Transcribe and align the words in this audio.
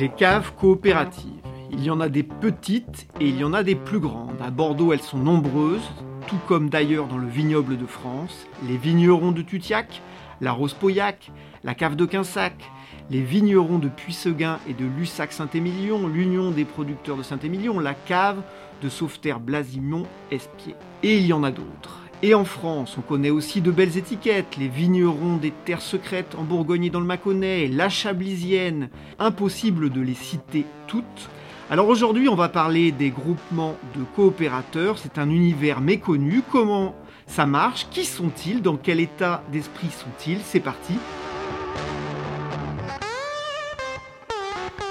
Les 0.00 0.08
caves 0.08 0.54
coopératives. 0.54 1.42
Il 1.70 1.84
y 1.84 1.90
en 1.90 2.00
a 2.00 2.08
des 2.08 2.22
petites 2.22 3.06
et 3.20 3.28
il 3.28 3.36
y 3.36 3.44
en 3.44 3.52
a 3.52 3.62
des 3.62 3.74
plus 3.74 3.98
grandes. 3.98 4.40
À 4.40 4.50
Bordeaux, 4.50 4.94
elles 4.94 5.02
sont 5.02 5.18
nombreuses, 5.18 5.90
tout 6.26 6.38
comme 6.48 6.70
d'ailleurs 6.70 7.06
dans 7.06 7.18
le 7.18 7.28
vignoble 7.28 7.76
de 7.76 7.84
France. 7.84 8.46
Les 8.66 8.78
vignerons 8.78 9.30
de 9.30 9.42
Tutiac, 9.42 10.00
la 10.40 10.52
Rose-Pauillac, 10.52 11.30
la 11.64 11.74
cave 11.74 11.96
de 11.96 12.06
Quinsac, 12.06 12.54
les 13.10 13.20
vignerons 13.20 13.78
de 13.78 13.88
Puisseguin 13.88 14.58
et 14.66 14.72
de 14.72 14.86
Lussac-Saint-Émilion, 14.86 16.08
l'Union 16.08 16.50
des 16.50 16.64
producteurs 16.64 17.18
de 17.18 17.22
Saint-Émilion, 17.22 17.78
la 17.78 17.92
cave 17.92 18.40
de 18.82 18.88
Sauveterre 18.88 19.38
Blasimon 19.38 20.04
Espier. 20.30 20.76
Et 21.02 21.18
il 21.18 21.26
y 21.26 21.34
en 21.34 21.44
a 21.44 21.50
d'autres. 21.50 22.00
Et 22.22 22.34
en 22.34 22.44
France, 22.44 22.96
on 22.98 23.00
connaît 23.00 23.30
aussi 23.30 23.62
de 23.62 23.70
belles 23.70 23.96
étiquettes, 23.96 24.58
les 24.58 24.68
vignerons 24.68 25.38
des 25.38 25.52
terres 25.64 25.80
secrètes 25.80 26.34
en 26.36 26.42
Bourgogne 26.42 26.84
et 26.84 26.90
dans 26.90 27.00
le 27.00 27.06
Mâconnais, 27.06 27.66
la 27.66 27.88
Chablisienne. 27.88 28.90
Impossible 29.18 29.88
de 29.88 30.02
les 30.02 30.12
citer 30.14 30.66
toutes. 30.86 31.30
Alors 31.70 31.88
aujourd'hui, 31.88 32.28
on 32.28 32.34
va 32.34 32.50
parler 32.50 32.92
des 32.92 33.08
groupements 33.08 33.74
de 33.96 34.04
coopérateurs. 34.16 34.98
C'est 34.98 35.16
un 35.16 35.30
univers 35.30 35.80
méconnu. 35.80 36.42
Comment 36.52 36.94
ça 37.26 37.46
marche? 37.46 37.86
Qui 37.90 38.04
sont-ils? 38.04 38.60
Dans 38.60 38.76
quel 38.76 39.00
état 39.00 39.42
d'esprit 39.50 39.88
sont-ils? 39.88 40.40
C'est 40.44 40.60
parti. 40.60 40.92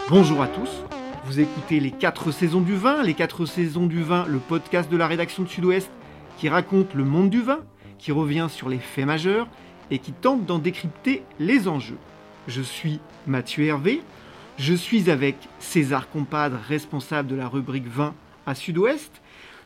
Bonjour 0.09 0.42
à 0.42 0.48
tous. 0.48 0.84
Vous 1.26 1.40
écoutez 1.40 1.80
les 1.80 1.92
4 1.92 2.32
saisons 2.32 2.62
du 2.62 2.73
vin, 2.73 3.04
les 3.04 3.14
4 3.14 3.46
saisons 3.46 3.86
du 3.86 4.02
vin, 4.02 4.26
le 4.28 4.40
podcast 4.40 4.90
de 4.90 4.98
la 4.98 5.06
rédaction 5.06 5.44
de 5.44 5.48
Sud-Ouest 5.48 5.92
qui 6.40 6.48
raconte 6.48 6.94
le 6.94 7.04
monde 7.04 7.30
du 7.30 7.42
vin, 7.42 7.60
qui 7.98 8.14
revient 8.14 8.48
sur 8.50 8.70
les 8.70 8.80
faits 8.80 9.06
majeurs 9.06 9.50
et 9.92 10.00
qui 10.00 10.14
tente 10.14 10.46
d'en 10.46 10.58
décrypter 10.58 11.22
les 11.38 11.68
enjeux. 11.68 11.98
Je 12.48 12.62
suis 12.62 13.02
Mathieu 13.28 13.66
Hervé, 13.66 14.02
je 14.58 14.73
suis 14.73 15.09
avec 15.09 15.36
César 15.59 16.09
Compadre, 16.09 16.58
responsable 16.66 17.28
de 17.28 17.36
la 17.36 17.50
rubrique 17.50 17.88
vin 17.88 18.16
à 18.46 18.56
Sud-Ouest. 18.56 19.22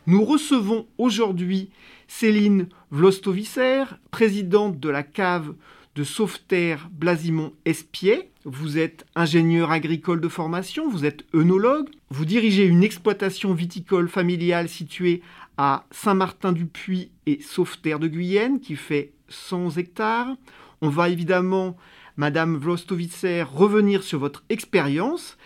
Nous 0.07 0.25
recevons 0.25 0.87
aujourd'hui 0.97 1.69
Céline 2.07 2.67
Vlostovicer, 2.89 3.83
présidente 4.09 4.79
de 4.79 4.89
la 4.89 5.03
cave 5.03 5.53
de 5.95 6.03
Sauveterre 6.03 6.89
Blasimon 6.91 7.53
Espier. 7.65 8.31
Vous 8.45 8.79
êtes 8.79 9.05
ingénieur 9.15 9.71
agricole 9.71 10.19
de 10.19 10.27
formation, 10.27 10.89
vous 10.89 11.05
êtes 11.05 11.23
œnologue, 11.35 11.89
vous 12.09 12.25
dirigez 12.25 12.65
une 12.65 12.83
exploitation 12.83 13.53
viticole 13.53 14.09
familiale 14.09 14.69
située 14.69 15.21
à 15.57 15.85
Saint-Martin-du-Puy 15.91 17.11
et 17.25 17.41
Sauveterre 17.41 17.99
de 17.99 18.07
Guyenne 18.07 18.59
qui 18.59 18.75
fait 18.75 19.13
100 19.29 19.77
hectares. 19.77 20.35
On 20.81 20.89
va 20.89 21.09
évidemment, 21.09 21.77
Madame 22.17 22.57
Vlostovicer, 22.57 23.43
revenir 23.43 24.03
sur 24.03 24.19
votre 24.19 24.43
expérience, 24.49 25.37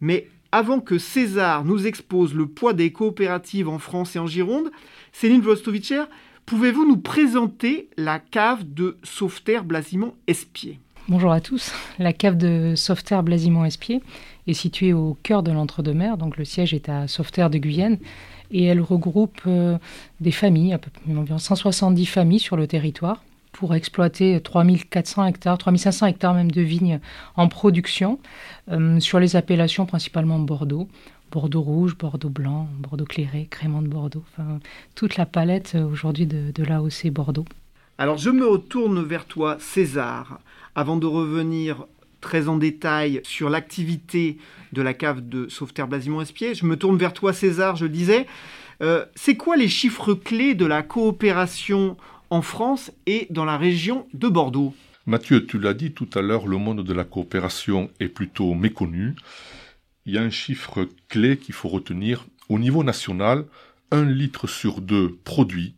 mais 0.00 0.28
avant 0.50 0.80
que 0.80 0.98
César 0.98 1.64
nous 1.64 1.86
expose 1.86 2.34
le 2.34 2.46
poids 2.46 2.74
des 2.74 2.92
coopératives 2.92 3.68
en 3.68 3.78
France 3.78 4.16
et 4.16 4.18
en 4.18 4.26
Gironde, 4.26 4.70
Céline 5.12 5.40
Vlostovicer, 5.40 6.02
pouvez-vous 6.44 6.86
nous 6.86 6.98
présenter 6.98 7.88
la 7.96 8.18
cave 8.18 8.64
de 8.64 8.98
Sauveterre 9.02 9.64
Blasimon 9.64 10.14
Espier 10.26 10.78
Bonjour 11.08 11.32
à 11.32 11.40
tous. 11.40 11.72
La 11.98 12.12
cave 12.12 12.36
de 12.36 12.74
Sauveterre 12.76 13.24
Blasimon 13.24 13.64
Espier 13.64 14.02
est 14.46 14.52
située 14.52 14.92
au 14.92 15.16
cœur 15.22 15.42
de 15.42 15.50
l'entre-deux-mers, 15.50 16.16
donc 16.16 16.36
le 16.36 16.44
siège 16.44 16.74
est 16.74 16.88
à 16.88 17.08
Sauveterre 17.08 17.50
de 17.50 17.58
Guyenne 17.58 17.98
et 18.52 18.64
elle 18.64 18.80
regroupe 18.80 19.40
euh, 19.46 19.78
des 20.20 20.30
familles, 20.30 20.72
à 20.72 20.78
peu 20.78 20.90
près 20.90 21.14
environ 21.14 21.38
170 21.38 22.06
familles 22.06 22.38
sur 22.38 22.56
le 22.56 22.66
territoire 22.66 23.24
pour 23.52 23.74
exploiter 23.74 24.40
3400 24.40 25.26
hectares, 25.26 25.58
3500 25.58 26.06
hectares 26.06 26.34
même 26.34 26.50
de 26.50 26.62
vignes 26.62 27.00
en 27.36 27.48
production 27.48 28.18
euh, 28.70 28.98
sur 29.00 29.18
les 29.18 29.36
appellations 29.36 29.84
principalement 29.84 30.38
Bordeaux, 30.38 30.88
Bordeaux 31.30 31.62
rouge, 31.62 31.96
Bordeaux 31.96 32.28
blanc, 32.28 32.68
Bordeaux 32.78 33.04
clairé, 33.04 33.48
Crément 33.50 33.82
de 33.82 33.88
Bordeaux, 33.88 34.24
toute 34.94 35.16
la 35.16 35.26
palette 35.26 35.72
euh, 35.74 35.84
aujourd'hui 35.84 36.26
de, 36.26 36.50
de 36.52 36.64
l'AOC 36.64 37.10
Bordeaux. 37.10 37.44
Alors 37.98 38.18
je 38.18 38.30
me 38.30 38.46
retourne 38.46 39.02
vers 39.02 39.26
toi 39.26 39.56
César, 39.60 40.40
avant 40.74 40.96
de 40.96 41.06
revenir 41.06 41.86
très 42.22 42.48
en 42.48 42.56
détail 42.56 43.20
sur 43.24 43.50
l'activité 43.50 44.38
de 44.72 44.80
la 44.80 44.94
cave 44.94 45.28
de 45.28 45.48
Sauveterre 45.48 45.88
Blasimon 45.88 46.22
Espier. 46.22 46.54
Je 46.54 46.64
me 46.64 46.76
tourne 46.76 46.96
vers 46.96 47.12
toi, 47.12 47.34
César, 47.34 47.76
je 47.76 47.84
disais. 47.84 48.26
Euh, 48.80 49.04
c'est 49.14 49.36
quoi 49.36 49.56
les 49.56 49.68
chiffres 49.68 50.14
clés 50.14 50.54
de 50.54 50.64
la 50.64 50.82
coopération 50.82 51.98
en 52.30 52.40
France 52.40 52.90
et 53.04 53.26
dans 53.28 53.44
la 53.44 53.58
région 53.58 54.06
de 54.14 54.28
Bordeaux? 54.28 54.74
Mathieu, 55.04 55.44
tu 55.46 55.58
l'as 55.58 55.74
dit 55.74 55.92
tout 55.92 56.08
à 56.14 56.22
l'heure, 56.22 56.46
le 56.46 56.56
monde 56.56 56.82
de 56.82 56.92
la 56.94 57.04
coopération 57.04 57.90
est 58.00 58.08
plutôt 58.08 58.54
méconnu. 58.54 59.14
Il 60.06 60.14
y 60.14 60.18
a 60.18 60.22
un 60.22 60.30
chiffre 60.30 60.88
clé 61.08 61.36
qu'il 61.36 61.54
faut 61.54 61.68
retenir. 61.68 62.24
Au 62.48 62.58
niveau 62.58 62.82
national, 62.82 63.44
un 63.90 64.04
litre 64.04 64.46
sur 64.46 64.80
deux 64.80 65.18
produit 65.24 65.74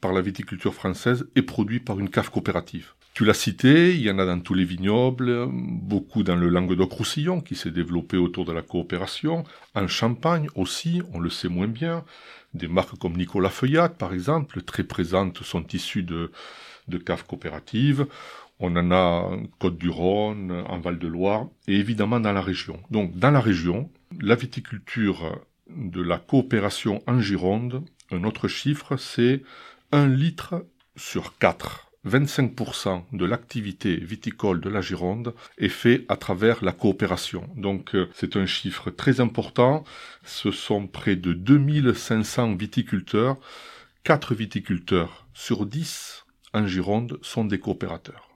par 0.00 0.12
la 0.12 0.20
viticulture 0.20 0.74
française 0.74 1.28
est 1.34 1.42
produit 1.42 1.80
par 1.80 1.98
une 1.98 2.08
cave 2.08 2.30
coopérative. 2.30 2.92
Tu 3.18 3.24
l'as 3.24 3.34
cité, 3.34 3.96
il 3.96 4.02
y 4.02 4.12
en 4.12 4.20
a 4.20 4.24
dans 4.24 4.38
tous 4.38 4.54
les 4.54 4.64
vignobles, 4.64 5.48
beaucoup 5.50 6.22
dans 6.22 6.36
le 6.36 6.48
Languedoc-Roussillon 6.48 7.40
qui 7.40 7.56
s'est 7.56 7.72
développé 7.72 8.16
autour 8.16 8.44
de 8.44 8.52
la 8.52 8.62
coopération, 8.62 9.42
en 9.74 9.88
Champagne 9.88 10.46
aussi, 10.54 11.02
on 11.12 11.18
le 11.18 11.28
sait 11.28 11.48
moins 11.48 11.66
bien. 11.66 12.04
Des 12.54 12.68
marques 12.68 12.96
comme 12.96 13.16
Nicolas 13.16 13.50
Feuillat, 13.50 13.88
par 13.88 14.14
exemple, 14.14 14.62
très 14.62 14.84
présentes, 14.84 15.42
sont 15.42 15.66
issues 15.72 16.04
de, 16.04 16.30
de 16.86 16.96
caves 16.96 17.24
coopératives. 17.26 18.06
On 18.60 18.76
en 18.76 18.92
a 18.92 19.24
en 19.32 19.42
Côte-du-Rhône, 19.58 20.52
en 20.68 20.78
Val-de-Loire, 20.78 21.48
et 21.66 21.74
évidemment 21.74 22.20
dans 22.20 22.32
la 22.32 22.40
région. 22.40 22.80
Donc, 22.92 23.18
dans 23.18 23.32
la 23.32 23.40
région, 23.40 23.90
la 24.20 24.36
viticulture 24.36 25.40
de 25.68 26.02
la 26.02 26.18
coopération 26.18 27.02
en 27.08 27.20
Gironde, 27.20 27.82
un 28.12 28.22
autre 28.22 28.46
chiffre, 28.46 28.96
c'est 28.96 29.42
un 29.90 30.06
litre 30.06 30.64
sur 30.94 31.36
quatre 31.38 31.87
25% 32.08 33.02
de 33.12 33.24
l'activité 33.24 33.96
viticole 33.96 34.60
de 34.60 34.68
la 34.68 34.80
Gironde 34.80 35.34
est 35.58 35.68
fait 35.68 36.04
à 36.08 36.16
travers 36.16 36.64
la 36.64 36.72
coopération. 36.72 37.48
Donc 37.56 37.94
euh, 37.94 38.08
c'est 38.14 38.36
un 38.36 38.46
chiffre 38.46 38.90
très 38.90 39.20
important. 39.20 39.84
Ce 40.24 40.50
sont 40.50 40.86
près 40.86 41.16
de 41.16 41.32
2500 41.32 42.56
viticulteurs. 42.56 43.36
4 44.04 44.34
viticulteurs 44.34 45.26
sur 45.34 45.66
10 45.66 46.24
en 46.54 46.66
Gironde 46.66 47.18
sont 47.22 47.44
des 47.44 47.58
coopérateurs. 47.58 48.30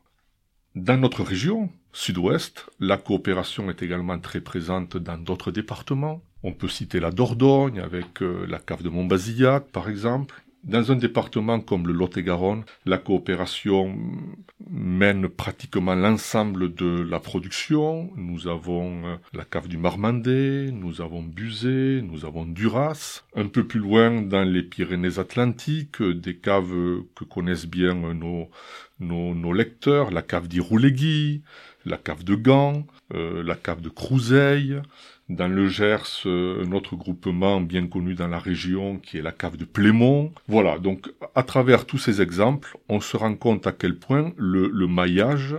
Dans 0.74 0.96
notre 0.96 1.22
région, 1.22 1.70
sud-ouest, 1.92 2.66
la 2.80 2.96
coopération 2.96 3.68
est 3.70 3.82
également 3.82 4.18
très 4.18 4.40
présente 4.40 4.96
dans 4.96 5.18
d'autres 5.18 5.50
départements. 5.50 6.22
On 6.42 6.52
peut 6.52 6.68
citer 6.68 6.98
la 6.98 7.10
Dordogne 7.10 7.80
avec 7.80 8.22
euh, 8.22 8.46
la 8.48 8.58
cave 8.58 8.82
de 8.82 8.88
Montbazillac 8.88 9.70
par 9.70 9.88
exemple, 9.88 10.41
dans 10.64 10.92
un 10.92 10.96
département 10.96 11.60
comme 11.60 11.86
le 11.86 11.92
Lot-et-Garonne, 11.92 12.64
la 12.86 12.98
coopération 12.98 13.96
mène 14.70 15.28
pratiquement 15.28 15.94
l'ensemble 15.94 16.74
de 16.74 17.02
la 17.02 17.18
production. 17.18 18.10
Nous 18.16 18.46
avons 18.46 19.06
euh, 19.06 19.16
la 19.32 19.44
cave 19.44 19.68
du 19.68 19.76
Marmandais, 19.76 20.70
nous 20.72 21.00
avons 21.00 21.22
Buzet, 21.22 22.00
nous 22.02 22.24
avons 22.24 22.44
Duras. 22.44 23.22
Un 23.34 23.46
peu 23.46 23.64
plus 23.64 23.80
loin, 23.80 24.22
dans 24.22 24.44
les 24.44 24.62
Pyrénées-Atlantiques, 24.62 26.02
des 26.02 26.36
caves 26.36 27.02
que 27.14 27.24
connaissent 27.24 27.66
bien 27.66 27.94
nos, 27.94 28.48
nos, 29.00 29.52
lecteurs, 29.52 30.10
la 30.10 30.22
cave 30.22 30.48
d'Irouléguy, 30.48 31.42
la 31.84 31.96
cave 31.96 32.24
de 32.24 32.34
Gand, 32.34 32.86
euh, 33.14 33.42
la 33.42 33.56
cave 33.56 33.80
de 33.80 33.88
Crouseille, 33.88 34.80
dans 35.28 35.48
le 35.48 35.68
Gers, 35.68 36.26
euh, 36.26 36.64
un 36.64 36.72
autre 36.72 36.96
groupement 36.96 37.60
bien 37.60 37.86
connu 37.86 38.14
dans 38.14 38.28
la 38.28 38.38
région 38.38 38.98
qui 38.98 39.18
est 39.18 39.22
la 39.22 39.32
cave 39.32 39.56
de 39.56 39.64
Plémont. 39.64 40.32
Voilà, 40.48 40.78
donc 40.78 41.12
à 41.34 41.42
travers 41.42 41.86
tous 41.86 41.98
ces 41.98 42.20
exemples, 42.20 42.76
on 42.88 43.00
se 43.00 43.16
rend 43.16 43.34
compte 43.34 43.66
à 43.66 43.72
quel 43.72 43.96
point 43.96 44.32
le, 44.36 44.68
maillage 44.86 45.56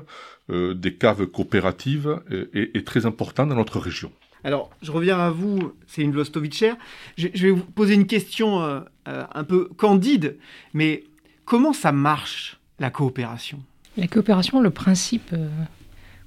euh, 0.50 0.74
des 0.74 0.94
caves 0.94 1.26
coopératives 1.28 2.22
est, 2.54 2.86
très 2.86 3.06
important 3.06 3.46
dans 3.48 3.56
notre 3.56 3.80
région. 3.80 4.12
Alors, 4.44 4.70
je 4.82 4.92
reviens 4.92 5.18
à 5.18 5.30
vous, 5.30 5.72
c'est 5.88 6.02
une 6.02 6.12
Vostovitcher. 6.12 6.74
Je, 7.18 7.30
je, 7.34 7.48
vais 7.48 7.52
vous 7.52 7.64
poser 7.64 7.94
une 7.94 8.08
question 8.08 8.62
un 9.06 9.44
peu 9.46 9.70
candide, 9.78 10.38
mais 10.74 11.06
comment 11.46 11.72
ça 11.72 11.94
marche, 11.94 12.60
la 12.78 12.90
coopération? 12.90 13.64
La 13.96 14.08
coopération, 14.08 14.60
le 14.60 14.70
principe, 14.70 15.34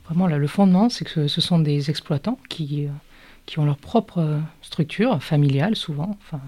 vraiment 0.06 0.26
là, 0.26 0.38
le 0.38 0.46
fondement, 0.46 0.88
c'est 0.88 1.04
que 1.04 1.28
ce 1.28 1.40
sont 1.42 1.58
des 1.58 1.90
exploitants 1.90 2.38
qui 2.48 2.88
qui 3.46 3.58
ont 3.58 3.64
leur 3.64 3.76
propre 3.76 4.40
structure 4.60 5.22
familiale 5.22 5.76
souvent. 5.76 6.16
Enfin, 6.22 6.40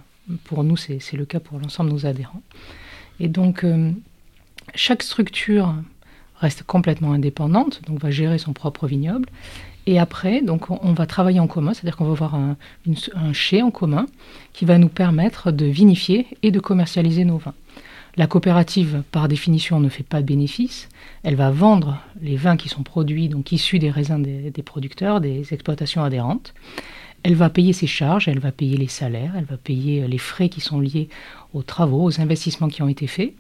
pour 0.45 0.65
nous, 0.65 0.77
c'est 0.77 1.12
le 1.15 1.25
cas 1.25 1.41
pour 1.41 1.59
l'ensemble 1.59 1.91
de 1.91 1.95
nos 1.95 2.06
adhérents. 2.06 2.43
Et 3.21 3.29
donc, 3.29 3.65
euh, 3.65 3.91
chaque 4.75 5.03
structure 5.03 5.75
reste 6.41 6.62
complètement 6.62 7.12
indépendante, 7.12 7.81
donc 7.87 8.00
va 8.00 8.11
gérer 8.11 8.39
son 8.39 8.53
propre 8.53 8.87
vignoble. 8.87 9.29
Et 9.87 9.99
après, 9.99 10.43
donc, 10.43 10.71
on, 10.71 10.93
va 10.93 11.06
travailler 11.06 11.41
en 11.41 11.47
commun, 11.47 11.73
c'est-à-dire 11.73 11.97
qu'on 11.97 12.05
va 12.05 12.11
avoir 12.11 12.35
un, 12.35 12.56
un 13.15 13.33
chai 13.33 13.62
en 13.62 13.71
commun 13.71 14.06
qui 14.53 14.67
va 14.67 14.77
nous 14.77 14.91
permettre 14.91 15.51
de 15.51 15.65
vinifier 15.65 16.27
et 16.43 16.51
de 16.51 16.61
commercialiser 16.61 17.25
nos 17.25 17.39
vins. 17.39 17.55
La 18.19 18.26
coopérative, 18.26 19.05
par 19.12 19.29
définition, 19.29 19.79
ne 19.79 19.88
fait 19.88 20.03
pas 20.03 20.20
de 20.20 20.26
bénéfices. 20.26 20.88
Elle 21.23 21.37
va 21.37 21.53
vendre 21.53 22.03
les 22.20 22.35
vins 22.35 22.56
qui 22.56 22.69
sont 22.69 22.82
produits, 22.82 23.29
donc 23.29 23.53
issus 23.53 23.79
des 23.79 23.91
raisins 23.91 24.20
des, 24.20 24.62
producteurs, 24.65 25.20
des 25.20 25.55
exploitations 25.55 26.03
adhérentes. 26.03 26.53
Elle 27.23 27.37
va 27.37 27.49
payer 27.49 27.73
ses 27.73 27.87
charges, 27.87 28.26
elle 28.26 28.41
va 28.41 28.50
payer 28.50 28.76
les 28.76 28.88
salaires, 28.88 29.35
elle 29.37 29.44
va 29.44 29.56
payer 29.56 30.09
les 30.09 30.19
frais 30.19 30.49
qui 30.49 30.61
sont 30.61 30.81
liés 30.81 31.09
aux 31.55 31.62
travaux, 31.62 32.03
aux 32.03 32.20
investissements 32.20 32.67
qui 32.67 32.82
ont 32.82 32.88
été 32.88 33.06
faits. 33.06 33.35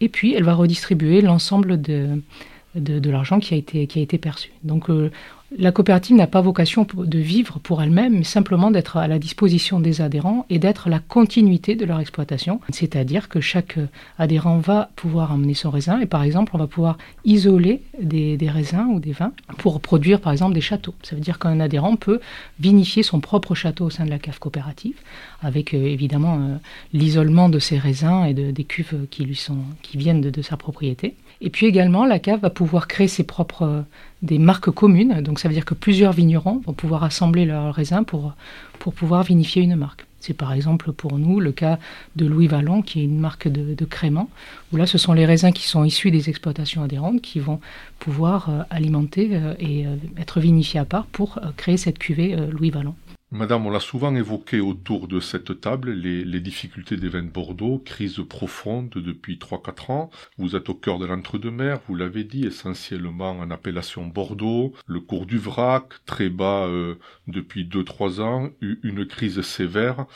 Et 0.00 0.08
puis, 0.08 0.32
elle 0.32 0.44
va 0.44 0.54
redistribuer 0.54 1.20
l'ensemble 1.20 1.78
de 1.82 3.10
l'argent 3.10 3.40
qui, 3.40 3.52
a 3.52 3.58
été, 3.58 3.86
qui 3.86 3.98
a 3.98 4.02
été 4.02 4.16
perçu. 4.16 4.52
Donc, 4.62 4.88
euh, 4.88 5.10
la 5.56 5.72
coopérative 5.72 6.16
n'a 6.16 6.26
pas 6.26 6.40
vocation 6.40 6.86
de 6.96 7.18
vivre 7.18 7.58
pour 7.60 7.82
elle-même, 7.82 8.18
mais 8.18 8.24
simplement 8.24 8.70
d'être 8.70 8.96
à 8.96 9.06
la 9.06 9.18
disposition 9.18 9.78
des 9.78 10.00
adhérents 10.00 10.46
et 10.50 10.58
d'être 10.58 10.88
la 10.88 10.98
continuité 10.98 11.76
de 11.76 11.84
leur 11.84 12.00
exploitation. 12.00 12.60
C'est-à-dire 12.70 13.28
que 13.28 13.40
chaque 13.40 13.78
adhérent 14.18 14.58
va 14.58 14.90
pouvoir 14.96 15.32
amener 15.32 15.54
son 15.54 15.70
raisin 15.70 16.00
et 16.00 16.06
par 16.06 16.22
exemple, 16.22 16.52
on 16.54 16.58
va 16.58 16.66
pouvoir 16.66 16.98
isoler 17.24 17.82
des, 18.00 18.38
raisins 18.48 18.88
ou 18.92 19.00
des 19.00 19.12
vins 19.12 19.32
pour 19.58 19.80
produire 19.80 20.20
par 20.20 20.32
exemple 20.32 20.54
des 20.54 20.60
châteaux. 20.60 20.94
Ça 21.02 21.14
veut 21.14 21.22
dire 21.22 21.38
qu'un 21.38 21.60
adhérent 21.60 21.96
peut 21.96 22.20
vinifier 22.58 23.02
son 23.02 23.20
propre 23.20 23.54
château 23.54 23.86
au 23.86 23.90
sein 23.90 24.04
de 24.04 24.10
la 24.10 24.18
cave 24.18 24.38
coopérative 24.38 24.96
avec 25.42 25.74
euh, 25.74 25.78
évidemment 25.78 26.38
euh, 26.40 26.56
l'isolement 26.92 27.48
de 27.48 27.58
ses 27.58 27.78
raisins 27.78 28.24
et 28.24 28.34
de, 28.34 28.50
des 28.50 28.64
cuves 28.64 29.06
qui, 29.10 29.24
lui 29.24 29.36
sont, 29.36 29.58
qui 29.82 29.98
viennent 29.98 30.20
de 30.20 30.42
sa 30.42 30.56
propriété. 30.56 31.14
Et 31.40 31.50
puis 31.50 31.66
également, 31.66 32.06
la 32.06 32.18
cave 32.18 32.40
va 32.40 32.50
pouvoir 32.50 32.88
créer 32.88 33.08
ses 33.08 33.24
propres 33.24 33.84
des 34.22 34.38
marques 34.38 34.70
communes. 34.70 35.20
Donc 35.20 35.38
ça 35.38 35.48
veut 35.48 35.54
dire 35.54 35.64
que 35.64 35.74
plusieurs 35.74 36.12
vignerons 36.12 36.60
vont 36.64 36.72
pouvoir 36.72 37.04
assembler 37.04 37.44
leurs 37.44 37.74
raisins 37.74 38.04
pour, 38.04 38.34
pour 38.78 38.94
pouvoir 38.94 39.22
vinifier 39.22 39.62
une 39.62 39.76
marque. 39.76 40.06
C'est 40.20 40.32
par 40.32 40.54
exemple 40.54 40.92
pour 40.92 41.18
nous 41.18 41.38
le 41.38 41.52
cas 41.52 41.78
de 42.16 42.24
Louis 42.24 42.46
Vallon, 42.46 42.80
qui 42.80 43.00
est 43.00 43.04
une 43.04 43.18
marque 43.18 43.46
de, 43.46 43.74
de 43.74 43.84
crément, 43.84 44.30
où 44.72 44.78
là 44.78 44.86
ce 44.86 44.96
sont 44.96 45.12
les 45.12 45.26
raisins 45.26 45.52
qui 45.52 45.68
sont 45.68 45.84
issus 45.84 46.10
des 46.10 46.30
exploitations 46.30 46.82
adhérentes 46.82 47.20
qui 47.20 47.40
vont 47.40 47.60
pouvoir 47.98 48.48
euh, 48.48 48.62
alimenter 48.70 49.28
euh, 49.32 49.52
et 49.58 49.86
euh, 49.86 49.96
être 50.16 50.40
vinifiés 50.40 50.80
à 50.80 50.86
part 50.86 51.04
pour 51.04 51.36
euh, 51.36 51.50
créer 51.58 51.76
cette 51.76 51.98
cuvée 51.98 52.34
euh, 52.34 52.50
Louis 52.50 52.70
Vallon. 52.70 52.94
Madame, 53.34 53.66
on 53.66 53.70
l'a 53.70 53.80
souvent 53.80 54.14
évoqué 54.14 54.60
autour 54.60 55.08
de 55.08 55.18
cette 55.18 55.60
table, 55.60 55.90
les, 55.90 56.40
difficultés 56.40 56.96
des 56.96 57.08
vins 57.08 57.24
de 57.24 57.28
Bordeaux, 57.28 57.82
crise 57.84 58.20
profonde 58.28 58.90
depuis 58.90 59.38
3-4 59.38 59.90
ans. 59.90 60.10
Vous 60.38 60.54
êtes 60.54 60.68
au 60.68 60.74
cœur 60.74 61.00
de 61.00 61.06
l'entre-deux-mer, 61.06 61.80
vous 61.88 61.96
l'avez 61.96 62.22
dit, 62.22 62.46
essentiellement 62.46 63.32
en 63.32 63.50
appellation 63.50 64.06
Bordeaux. 64.06 64.72
Le 64.86 65.00
cours 65.00 65.26
du 65.26 65.36
vrac, 65.36 65.86
très 66.06 66.28
bas 66.28 66.68
euh, 66.68 66.94
depuis 67.26 67.64
2-3 67.64 68.20
ans, 68.20 68.50
une 68.60 69.04
crise 69.04 69.40
sévère. 69.40 70.06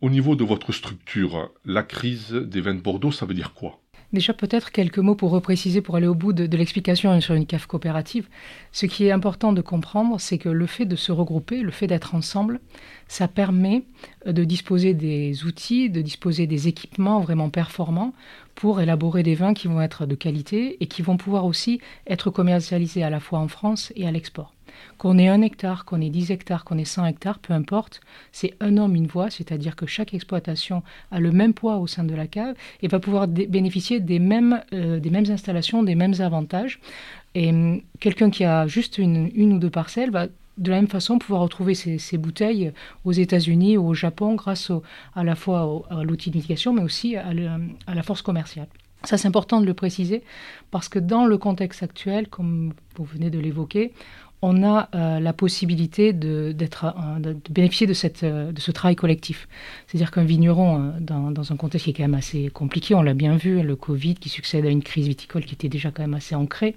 Au 0.00 0.08
niveau 0.08 0.34
de 0.34 0.44
votre 0.44 0.72
structure, 0.72 1.50
la 1.66 1.82
crise 1.82 2.32
des 2.32 2.62
vins 2.62 2.74
de 2.74 2.80
Bordeaux, 2.80 3.12
ça 3.12 3.26
veut 3.26 3.34
dire 3.34 3.52
quoi? 3.52 3.81
Déjà, 4.12 4.34
peut-être 4.34 4.72
quelques 4.72 4.98
mots 4.98 5.14
pour 5.14 5.30
repréciser, 5.30 5.80
pour 5.80 5.96
aller 5.96 6.06
au 6.06 6.14
bout 6.14 6.34
de, 6.34 6.56
l'explication 6.56 7.18
sur 7.22 7.34
une 7.34 7.46
cave 7.46 7.66
coopérative. 7.66 8.28
Ce 8.70 8.84
qui 8.84 9.06
est 9.06 9.10
important 9.10 9.54
de 9.54 9.62
comprendre, 9.62 10.20
c'est 10.20 10.36
que 10.36 10.50
le 10.50 10.66
fait 10.66 10.84
de 10.84 10.96
se 10.96 11.12
regrouper, 11.12 11.62
le 11.62 11.70
fait 11.70 11.86
d'être 11.86 12.14
ensemble, 12.14 12.60
ça 13.08 13.26
permet 13.26 13.84
de 14.26 14.44
disposer 14.44 14.92
des 14.92 15.44
outils, 15.44 15.88
de 15.88 16.02
disposer 16.02 16.46
des 16.46 16.68
équipements 16.68 17.20
vraiment 17.20 17.48
performants 17.48 18.12
pour 18.54 18.80
élaborer 18.80 19.22
des 19.22 19.34
vins 19.34 19.54
qui 19.54 19.68
vont 19.68 19.80
être 19.80 20.06
de 20.06 20.14
qualité 20.14 20.76
et 20.80 20.86
qui 20.86 21.02
vont 21.02 21.16
pouvoir 21.16 21.44
aussi 21.44 21.80
être 22.06 22.30
commercialisés 22.30 23.02
à 23.02 23.10
la 23.10 23.20
fois 23.20 23.38
en 23.38 23.48
France 23.48 23.92
et 23.96 24.06
à 24.06 24.10
l'export. 24.10 24.52
Qu'on 24.98 25.18
ait 25.18 25.28
un 25.28 25.42
hectare, 25.42 25.84
qu'on 25.84 26.00
ait 26.00 26.10
10 26.10 26.30
hectares, 26.30 26.64
qu'on 26.64 26.78
ait 26.78 26.84
100 26.84 27.06
hectares, 27.06 27.38
peu 27.38 27.52
importe, 27.52 28.00
c'est 28.30 28.54
un 28.60 28.76
homme, 28.76 28.94
une 28.94 29.06
voix, 29.06 29.30
c'est-à-dire 29.30 29.76
que 29.76 29.86
chaque 29.86 30.14
exploitation 30.14 30.82
a 31.10 31.20
le 31.20 31.30
même 31.30 31.54
poids 31.54 31.76
au 31.78 31.86
sein 31.86 32.04
de 32.04 32.14
la 32.14 32.26
cave 32.26 32.54
et 32.82 32.88
va 32.88 33.00
pouvoir 33.00 33.28
bénéficier 33.28 34.00
des 34.00 34.18
mêmes, 34.18 34.62
euh, 34.72 34.98
des 34.98 35.10
mêmes 35.10 35.30
installations, 35.30 35.82
des 35.82 35.94
mêmes 35.94 36.14
avantages. 36.20 36.80
Et 37.34 37.50
hum, 37.50 37.82
quelqu'un 38.00 38.30
qui 38.30 38.44
a 38.44 38.66
juste 38.66 38.98
une, 38.98 39.30
une 39.34 39.54
ou 39.54 39.58
deux 39.58 39.70
parcelles 39.70 40.10
va 40.10 40.26
de 40.58 40.70
la 40.70 40.76
même 40.76 40.88
façon 40.88 41.18
pouvoir 41.18 41.42
retrouver 41.42 41.74
ces, 41.74 42.18
bouteilles 42.18 42.72
aux 43.04 43.12
États-Unis 43.12 43.76
ou 43.76 43.88
au 43.88 43.94
Japon 43.94 44.34
grâce 44.34 44.70
à 45.14 45.24
la 45.24 45.34
fois 45.34 45.66
au, 45.66 45.86
à 45.90 46.04
l'outil 46.04 46.30
d'indication 46.30 46.72
mais 46.72 46.82
aussi 46.82 47.16
à, 47.16 47.32
la 47.32 48.02
force 48.02 48.22
commerciale. 48.22 48.68
Ça, 49.04 49.18
c'est 49.18 49.26
important 49.26 49.60
de 49.60 49.66
le 49.66 49.74
préciser 49.74 50.22
parce 50.70 50.88
que 50.88 50.98
dans 50.98 51.26
le 51.26 51.36
contexte 51.36 51.82
actuel, 51.82 52.28
comme 52.28 52.72
vous 52.96 53.04
venez 53.04 53.30
de 53.30 53.38
l'évoquer, 53.38 53.92
on 54.44 54.64
a 54.64 54.88
euh, 54.94 55.20
la 55.20 55.32
possibilité 55.32 56.12
de, 56.12 56.54
bénéficier 57.48 57.86
de, 57.86 57.94
ce 57.94 58.70
travail 58.72 58.96
collectif. 58.96 59.48
C'est-à-dire 59.86 60.10
qu'un 60.10 60.24
vigneron, 60.24 60.92
euh, 60.96 61.30
dans, 61.30 61.52
un 61.52 61.56
contexte 61.56 61.84
qui 61.84 61.90
est 61.90 61.94
quand 61.94 62.02
même 62.02 62.14
assez 62.14 62.48
compliqué, 62.50 62.96
on 62.96 63.02
l'a 63.02 63.14
bien 63.14 63.36
vu, 63.36 63.62
le 63.62 63.76
Covid 63.76 64.16
qui 64.16 64.28
succède 64.28 64.66
à 64.66 64.68
une 64.68 64.82
crise 64.82 65.06
viticole 65.06 65.44
qui 65.44 65.54
était 65.54 65.68
déjà 65.68 65.92
quand 65.92 66.02
même 66.02 66.14
assez 66.14 66.34
ancrée, 66.34 66.74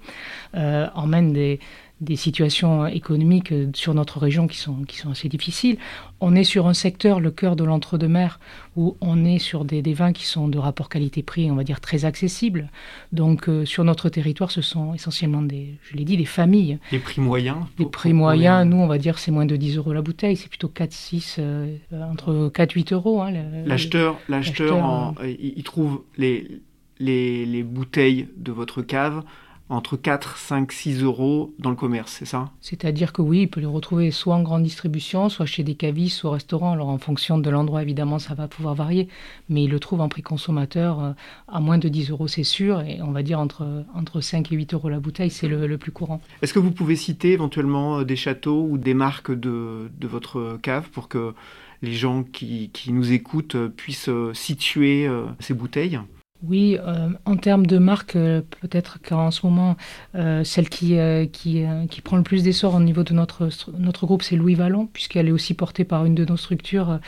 euh, 0.54 0.86
emmène 0.94 1.32
des, 1.32 1.58
des 2.00 2.16
situations 2.16 2.86
économiques 2.86 3.54
sur 3.74 3.94
notre 3.94 4.18
région 4.18 4.46
qui 4.46 4.58
sont, 4.58 4.84
qui 4.84 4.98
sont 4.98 5.10
assez 5.10 5.28
difficiles. 5.28 5.78
On 6.20 6.34
est 6.34 6.44
sur 6.44 6.66
un 6.66 6.74
secteur, 6.74 7.20
le 7.20 7.30
cœur 7.30 7.56
de 7.56 7.64
l'entre-deux-mer, 7.64 8.38
où 8.76 8.96
on 9.00 9.24
est 9.24 9.38
sur 9.38 9.64
des, 9.64 9.80
des, 9.80 9.94
vins 9.94 10.12
qui 10.12 10.26
sont 10.26 10.48
de 10.48 10.58
rapport 10.58 10.90
qualité-prix, 10.90 11.50
on 11.50 11.54
va 11.54 11.64
dire, 11.64 11.80
très 11.80 12.04
accessibles. 12.04 12.70
Donc, 13.12 13.48
euh, 13.48 13.64
sur 13.64 13.82
notre 13.82 14.10
territoire, 14.10 14.50
ce 14.50 14.60
sont 14.60 14.92
essentiellement 14.92 15.40
des, 15.40 15.78
je 15.82 15.96
l'ai 15.96 16.04
dit, 16.04 16.18
des 16.18 16.26
familles. 16.26 16.78
Les 16.92 16.98
prix 16.98 17.22
moyens 17.22 17.58
Les 17.78 17.86
prix 17.86 18.12
moyens, 18.12 18.66
nous, 18.66 18.76
on 18.76 18.86
va 18.86 18.98
dire, 18.98 19.18
c'est 19.18 19.30
moins 19.30 19.46
de 19.46 19.56
10 19.56 19.78
euros 19.78 19.94
la 19.94 20.02
bouteille, 20.02 20.36
c'est 20.36 20.48
plutôt 20.48 20.68
4, 20.68 20.92
6, 20.92 21.36
euh, 21.38 21.76
entre 21.92 22.50
4, 22.52 22.72
8 22.72 22.92
euros. 22.92 23.22
Hein, 23.22 23.32
l'acheteur, 23.64 24.18
l'acheteur, 24.28 25.14
il 25.24 25.62
trouve 25.62 26.02
les, 26.18 26.60
les, 26.98 27.46
les 27.46 27.62
bouteilles 27.62 28.28
de 28.36 28.52
votre 28.52 28.82
cave 28.82 29.22
entre 29.68 29.96
4, 29.96 30.36
5, 30.36 30.70
6 30.70 31.02
euros 31.02 31.52
dans 31.58 31.70
le 31.70 31.76
commerce, 31.76 32.16
c'est 32.18 32.24
ça? 32.24 32.50
C'est-à-dire 32.60 33.12
que 33.12 33.20
oui, 33.20 33.42
il 33.42 33.48
peut 33.48 33.60
les 33.60 33.66
retrouver 33.66 34.10
soit 34.12 34.36
en 34.36 34.42
grande 34.42 34.62
distribution, 34.62 35.28
soit 35.28 35.46
chez 35.46 35.64
des 35.64 35.74
cavistes, 35.74 36.18
soit 36.18 36.30
au 36.30 36.32
restaurant. 36.34 36.72
Alors 36.72 36.88
en 36.88 36.98
fonction 36.98 37.38
de 37.38 37.50
l'endroit, 37.50 37.82
évidemment, 37.82 38.18
ça 38.18 38.34
va 38.34 38.46
pouvoir 38.46 38.74
varier, 38.74 39.08
mais 39.48 39.64
il 39.64 39.70
le 39.70 39.80
trouve 39.80 40.00
en 40.00 40.08
prix 40.08 40.22
consommateur 40.22 41.02
euh, 41.02 41.12
à 41.48 41.58
moins 41.58 41.78
de 41.78 41.88
10 41.88 42.10
euros, 42.10 42.28
c'est 42.28 42.44
sûr, 42.44 42.80
et 42.82 43.02
on 43.02 43.10
va 43.10 43.22
dire 43.22 43.40
entre, 43.40 43.84
entre 43.94 44.20
5 44.20 44.52
et 44.52 44.54
8 44.54 44.74
euros 44.74 44.88
la 44.88 45.00
bouteille, 45.00 45.30
c'est 45.30 45.48
le, 45.48 45.66
le, 45.66 45.78
plus 45.78 45.92
courant. 45.92 46.20
Est-ce 46.42 46.54
que 46.54 46.58
vous 46.58 46.70
pouvez 46.70 46.96
citer 46.96 47.32
éventuellement 47.32 47.98
euh, 47.98 48.04
des 48.04 48.16
châteaux 48.16 48.66
ou 48.70 48.78
des 48.78 48.94
marques 48.94 49.32
de, 49.32 49.90
de 49.98 50.06
votre 50.06 50.58
cave 50.62 50.90
pour 50.90 51.08
que 51.08 51.34
les 51.82 51.92
gens 51.92 52.22
qui, 52.22 52.70
qui 52.72 52.92
nous 52.92 53.12
écoutent 53.12 53.56
euh, 53.56 53.68
puissent 53.68 54.10
situer 54.32 55.08
ces 55.40 55.54
bouteilles? 55.54 56.00
Oui, 56.42 56.76
euh, 56.78 57.08
en 57.24 57.36
termes 57.36 57.66
de 57.66 57.78
marque, 57.78 58.14
euh, 58.14 58.42
peut-être 58.60 58.98
qu'en 59.00 59.30
ce 59.30 59.44
moment, 59.46 59.76
euh, 60.14 60.44
celle 60.44 60.68
qui, 60.68 60.96
qui, 61.32 61.64
qui 61.90 62.00
prend 62.02 62.16
le 62.16 62.22
plus 62.22 62.42
d'essor 62.42 62.74
au 62.74 62.80
niveau 62.80 63.02
de 63.02 63.14
notre, 63.14 63.48
notre 63.78 64.06
groupe, 64.06 64.22
c'est 64.22 64.36
Louis 64.36 64.54
Vallon, 64.54 64.86
puisqu'elle 64.92 65.28
est 65.28 65.32
aussi 65.32 65.54
portée 65.54 65.84
par 65.84 66.04
une 66.04 66.14
de 66.14 66.24
nos 66.24 66.36
structures, 66.36 67.00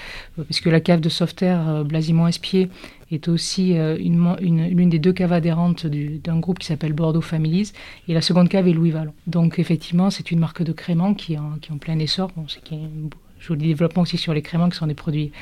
puisque 0.44 0.66
la 0.66 0.80
cave 0.80 1.00
de 1.00 1.08
Sauveterre, 1.08 1.84
Blasimont-Espier, 1.84 2.70
est 3.10 3.28
aussi 3.28 3.72
une, 3.72 4.36
une, 4.40 4.68
l'une 4.68 4.90
des 4.90 4.98
deux 4.98 5.12
caves 5.12 5.32
adhérentes 5.32 5.86
du, 5.86 6.18
d'un 6.18 6.38
groupe 6.38 6.58
qui 6.58 6.66
s'appelle 6.66 6.92
Bordeaux 6.92 7.20
Families, 7.20 7.72
et 8.08 8.14
la 8.14 8.20
seconde 8.20 8.48
cave 8.48 8.68
est 8.68 8.72
Louis 8.72 8.90
Vallon. 8.90 9.14
Donc 9.26 9.58
effectivement, 9.58 10.10
c'est 10.10 10.30
une 10.30 10.38
marque 10.38 10.62
de 10.62 10.72
crément 10.72 11.14
qui 11.14 11.34
est 11.34 11.38
en, 11.38 11.52
qui 11.60 11.72
est 11.72 11.76
plein 11.76 11.98
essor. 11.98 12.30
Bon, 12.36 12.46
c'est 12.48 12.62
qu'il 12.62 12.78
y 12.78 12.80
a 12.80 12.84
un 12.84 13.08
joli 13.40 13.68
développement 13.68 14.02
aussi 14.02 14.16
sur 14.16 14.34
les 14.34 14.42
créments, 14.42 14.68
qui 14.68 14.76
sont 14.76 14.86
des 14.86 14.94
produits 14.94 15.32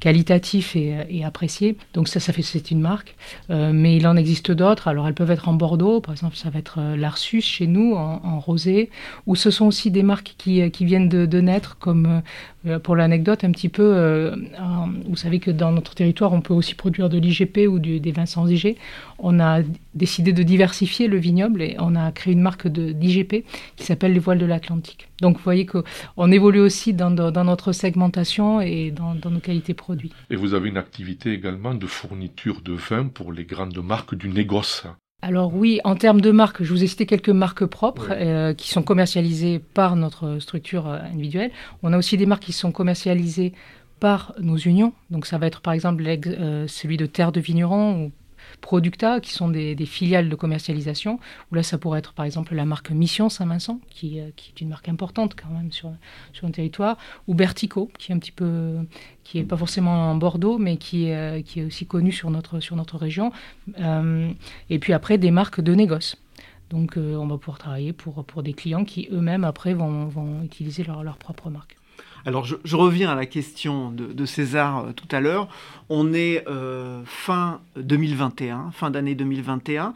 qualitatif 0.00 0.74
et, 0.76 1.24
apprécié. 1.24 1.76
Donc 1.94 2.08
ça, 2.08 2.18
ça 2.18 2.32
fait 2.32 2.42
c'est 2.42 2.70
une 2.70 2.80
marque. 2.80 3.14
Euh, 3.50 3.70
mais 3.72 3.96
il 3.96 4.06
en 4.06 4.16
existe 4.16 4.50
d'autres. 4.50 4.88
Alors 4.88 5.06
elles 5.06 5.14
peuvent 5.14 5.30
être 5.30 5.48
en 5.48 5.52
Bordeaux, 5.52 6.00
par 6.00 6.12
exemple, 6.12 6.36
ça 6.36 6.50
va 6.50 6.58
être 6.58 6.78
euh, 6.78 6.96
l'Arsus 6.96 7.44
chez 7.44 7.66
nous, 7.66 7.94
en, 7.94 8.40
rosé. 8.40 8.90
Ou 9.26 9.36
ce 9.36 9.50
sont 9.50 9.66
aussi 9.66 9.90
des 9.90 10.02
marques 10.02 10.34
qui, 10.38 10.68
qui 10.70 10.84
viennent 10.84 11.08
de, 11.08 11.40
naître, 11.40 11.76
comme 11.78 12.22
euh, 12.66 12.78
pour 12.78 12.94
l'anecdote 12.94 13.42
un 13.42 13.52
petit 13.52 13.70
peu, 13.70 13.82
euh, 13.82 14.36
vous 15.08 15.16
savez 15.16 15.38
que 15.38 15.50
dans 15.50 15.72
notre 15.72 15.94
territoire, 15.94 16.34
on 16.34 16.42
peut 16.42 16.52
aussi 16.52 16.74
produire 16.74 17.08
de 17.08 17.16
l'IGP 17.16 17.66
ou 17.66 17.78
des 17.78 18.12
vins 18.12 18.26
sans 18.26 18.46
IG. 18.50 18.76
On 19.18 19.40
a 19.40 19.60
décidé 19.94 20.34
de 20.34 20.42
diversifier 20.42 21.08
le 21.08 21.16
vignoble 21.16 21.62
et 21.62 21.76
on 21.78 21.96
a 21.96 22.12
créé 22.12 22.34
une 22.34 22.42
marque 22.42 22.68
d'IGP 22.68 23.44
qui 23.76 23.84
s'appelle 23.84 24.12
les 24.12 24.18
voiles 24.18 24.38
de 24.38 24.46
l'Atlantique. 24.46 25.08
Donc 25.22 25.36
vous 25.36 25.42
voyez 25.42 25.66
qu'on 25.66 26.32
évolue 26.32 26.60
aussi 26.60 26.92
dans, 26.92 27.10
dans, 27.10 27.44
notre 27.44 27.72
segmentation 27.72 28.60
et 28.60 28.90
dans, 28.90 29.14
dans 29.14 29.30
nos 29.30 29.40
qualités 29.40 29.74
produits. 29.74 29.89
Et 30.30 30.36
vous 30.36 30.54
avez 30.54 30.68
une 30.68 30.76
activité 30.76 31.32
également 31.32 31.74
de 31.74 31.86
fourniture 31.86 32.60
de 32.62 32.72
vin 32.72 33.06
pour 33.08 33.32
les 33.32 33.44
grandes 33.44 33.82
marques 33.82 34.14
du 34.14 34.28
négoce. 34.28 34.86
Alors 35.22 35.54
oui, 35.54 35.80
en 35.84 35.96
termes 35.96 36.20
de 36.20 36.30
marques, 36.30 36.62
je 36.62 36.72
vous 36.72 36.82
ai 36.82 36.86
cité 36.86 37.04
quelques 37.04 37.28
marques 37.28 37.66
propres 37.66 38.08
oui. 38.10 38.16
euh, 38.20 38.54
qui 38.54 38.70
sont 38.70 38.82
commercialisées 38.82 39.58
par 39.58 39.94
notre 39.96 40.38
structure 40.38 40.88
euh, 40.88 40.98
individuelle. 41.12 41.50
On 41.82 41.92
a 41.92 41.98
aussi 41.98 42.16
des 42.16 42.24
marques 42.24 42.44
qui 42.44 42.52
sont 42.52 42.72
commercialisées 42.72 43.52
par 44.00 44.32
nos 44.40 44.56
unions. 44.56 44.94
Donc 45.10 45.26
ça 45.26 45.36
va 45.36 45.46
être 45.46 45.60
par 45.60 45.74
exemple 45.74 46.04
euh, 46.06 46.66
celui 46.66 46.96
de 46.96 47.04
Terre 47.04 47.32
de 47.32 47.40
Vigneron 47.40 48.04
ou 48.04 48.12
Producta, 48.60 49.20
qui 49.20 49.32
sont 49.32 49.48
des, 49.48 49.76
filiales 49.86 50.28
de 50.28 50.34
commercialisation, 50.34 51.18
où 51.50 51.54
là, 51.54 51.62
ça 51.62 51.78
pourrait 51.78 51.98
être 51.98 52.12
par 52.12 52.24
exemple 52.24 52.54
la 52.54 52.64
marque 52.64 52.90
Mission 52.90 53.28
Saint-Vincent, 53.28 53.80
qui, 53.88 54.20
euh, 54.20 54.28
est 54.28 54.60
une 54.60 54.68
marque 54.68 54.88
importante 54.88 55.34
quand 55.34 55.48
même 55.50 55.72
sur, 55.72 55.90
sur 56.32 56.46
un 56.46 56.50
territoire, 56.50 56.96
ou 57.26 57.34
Bertico, 57.34 57.90
qui 57.98 58.12
est 58.12 58.14
un 58.14 58.18
petit 58.18 58.32
peu, 58.32 58.76
qui 59.24 59.38
est 59.38 59.44
pas 59.44 59.56
forcément 59.56 60.10
en 60.10 60.14
Bordeaux, 60.16 60.58
mais 60.58 60.76
qui 60.76 61.06
est, 61.06 61.16
euh, 61.16 61.42
qui 61.42 61.60
est 61.60 61.64
aussi 61.64 61.86
connu 61.86 62.12
sur 62.12 62.30
notre, 62.30 62.60
sur 62.60 62.76
notre 62.76 62.96
région. 62.96 63.32
et 64.70 64.78
puis 64.78 64.92
après, 64.92 65.18
des 65.18 65.30
marques 65.30 65.60
de 65.60 65.74
négoce. 65.74 66.16
Donc, 66.70 66.96
on 66.96 67.26
va 67.26 67.36
pouvoir 67.36 67.58
travailler 67.58 67.92
pour, 67.92 68.24
pour 68.24 68.42
des 68.44 68.52
clients 68.52 68.84
qui 68.84 69.08
eux-mêmes, 69.10 69.44
après, 69.44 69.74
vont, 69.74 70.06
vont 70.06 70.42
utiliser 70.44 70.84
leur, 70.84 71.02
leur 71.02 71.16
propre 71.16 71.50
marque. 71.50 71.79
Alors 72.26 72.44
je, 72.44 72.76
reviens 72.76 73.10
à 73.10 73.14
la 73.14 73.26
question 73.26 73.90
de, 73.90 74.26
César 74.26 74.78
euh, 74.78 74.92
tout 74.92 75.08
à 75.10 75.20
l'heure. 75.20 75.48
On 75.88 76.12
est 76.12 76.46
euh, 76.48 77.02
fin 77.04 77.60
2021, 77.76 78.70
fin 78.72 78.90
d'année 78.90 79.14
2021. 79.14 79.94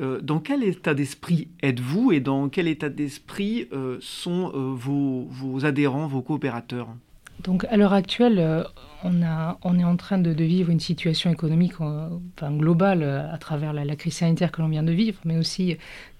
Euh, 0.00 0.20
dans 0.20 0.38
quel 0.38 0.62
état 0.62 0.94
d'esprit 0.94 1.48
êtes-vous 1.62 2.12
et 2.12 2.20
dans 2.20 2.48
quel 2.48 2.68
état 2.68 2.88
d'esprit 2.88 3.68
sont 4.00 4.50
vos, 4.54 5.64
adhérents, 5.64 6.06
vos 6.06 6.22
coopérateurs? 6.22 6.88
Donc 7.44 7.64
à 7.66 7.76
l'heure 7.76 7.92
actuelle, 7.92 8.64
on, 9.04 9.78
est 9.78 9.84
en 9.84 9.96
train 9.96 10.18
de, 10.18 10.30
vivre 10.30 10.70
une 10.70 10.80
situation 10.80 11.30
économique 11.30 11.80
enfin, 11.80 12.50
globale 12.50 13.02
à 13.02 13.38
travers 13.38 13.72
la, 13.72 13.96
crise 13.96 14.14
sanitaire 14.14 14.50
que 14.50 14.60
l'on 14.60 14.68
vient 14.68 14.82
de 14.82 14.92
vivre, 14.92 15.18
mais 15.24 15.38
aussi 15.38 15.76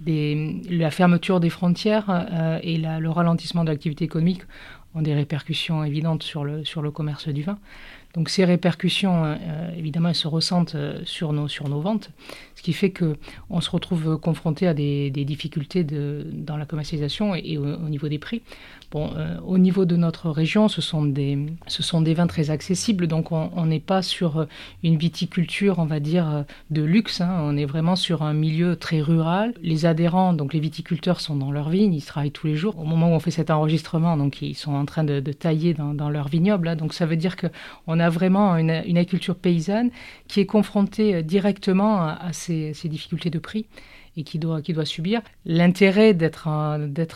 la 0.06 0.90
fermeture 0.90 1.40
des 1.40 1.50
frontières 1.50 2.26
et 2.62 2.78
le 2.78 3.08
ralentissement 3.08 3.64
de 3.64 3.70
l'activité 3.70 4.04
économique 4.04 4.42
ont 4.94 5.02
des 5.02 5.14
répercussions 5.14 5.84
évidentes 5.84 6.22
sur 6.22 6.44
le, 6.44 6.90
commerce 6.90 7.28
du 7.28 7.42
vin. 7.42 7.58
Donc 8.14 8.30
ces 8.30 8.44
répercussions, 8.44 9.24
euh, 9.24 9.36
évidemment, 9.76 10.08
elles 10.08 10.14
se 10.14 10.28
ressentent 10.28 10.74
euh, 10.74 11.00
sur 11.04 11.32
nos, 11.32 11.46
ventes, 11.80 12.10
ce 12.56 12.62
qui 12.62 12.72
fait 12.72 12.90
qu'on 12.90 13.60
se 13.60 13.70
retrouve 13.70 14.18
confronté 14.18 14.66
à 14.66 14.72
des, 14.72 15.10
difficultés 15.10 15.84
dans 15.84 16.56
la 16.56 16.64
commercialisation 16.64 17.34
et, 17.34 17.58
au, 17.58 17.88
niveau 17.88 18.08
des 18.08 18.18
prix. 18.18 18.40
Bon, 18.90 19.12
euh, 19.14 19.36
au 19.46 19.58
niveau 19.58 19.84
de 19.84 19.96
notre 19.96 20.30
région, 20.30 20.68
ce 20.68 20.80
sont 20.80 21.04
des, 21.04 21.36
vins 22.14 22.26
très 22.26 22.50
donc 23.06 23.32
on 23.32 23.66
n'est 23.66 23.80
pas 23.80 24.02
sur 24.02 24.46
une 24.82 24.96
viticulture, 24.96 25.78
on 25.78 25.84
va 25.84 26.00
dire, 26.00 26.44
de 26.70 26.82
luxe, 26.82 27.20
hein. 27.20 27.38
on 27.42 27.56
est 27.56 27.64
vraiment 27.64 27.96
sur 27.96 28.22
un 28.22 28.34
milieu 28.34 28.76
très 28.76 29.00
rural. 29.00 29.54
Les 29.62 29.86
adhérents, 29.86 30.32
donc 30.32 30.54
les 30.54 30.60
viticulteurs 30.60 31.20
sont 31.20 31.36
dans 31.36 31.52
leur 31.52 31.68
vigne, 31.68 31.94
ils 31.94 32.04
travaillent 32.04 32.30
tous 32.30 32.46
les 32.46 32.56
jours. 32.56 32.78
Au 32.78 32.84
moment 32.84 33.10
où 33.10 33.14
on 33.14 33.20
fait 33.20 33.30
cet 33.30 33.50
enregistrement, 33.50 34.16
donc 34.16 34.42
ils 34.42 34.54
sont 34.54 34.74
en 34.74 34.84
train 34.84 35.04
de, 35.04 35.20
tailler 35.20 35.74
dans, 35.74 35.94
dans, 35.94 36.10
leur 36.10 36.28
vignoble, 36.28 36.74
donc 36.76 36.94
ça 36.94 37.06
veut 37.06 37.16
dire 37.16 37.36
qu'on 37.36 38.00
a 38.00 38.08
vraiment 38.08 38.56
une, 38.56 38.70
agriculture 38.70 39.36
paysanne 39.36 39.90
qui 40.26 40.40
est 40.40 40.46
confrontée 40.46 41.22
directement 41.22 42.02
à 42.02 42.32
ces 42.32 42.72
difficultés 42.84 43.30
de 43.30 43.38
prix 43.38 43.66
et 44.18 44.24
qui 44.24 44.38
doit, 44.38 44.60
subir. 44.84 45.22
L'intérêt 45.46 46.12
d'être, 46.12 46.48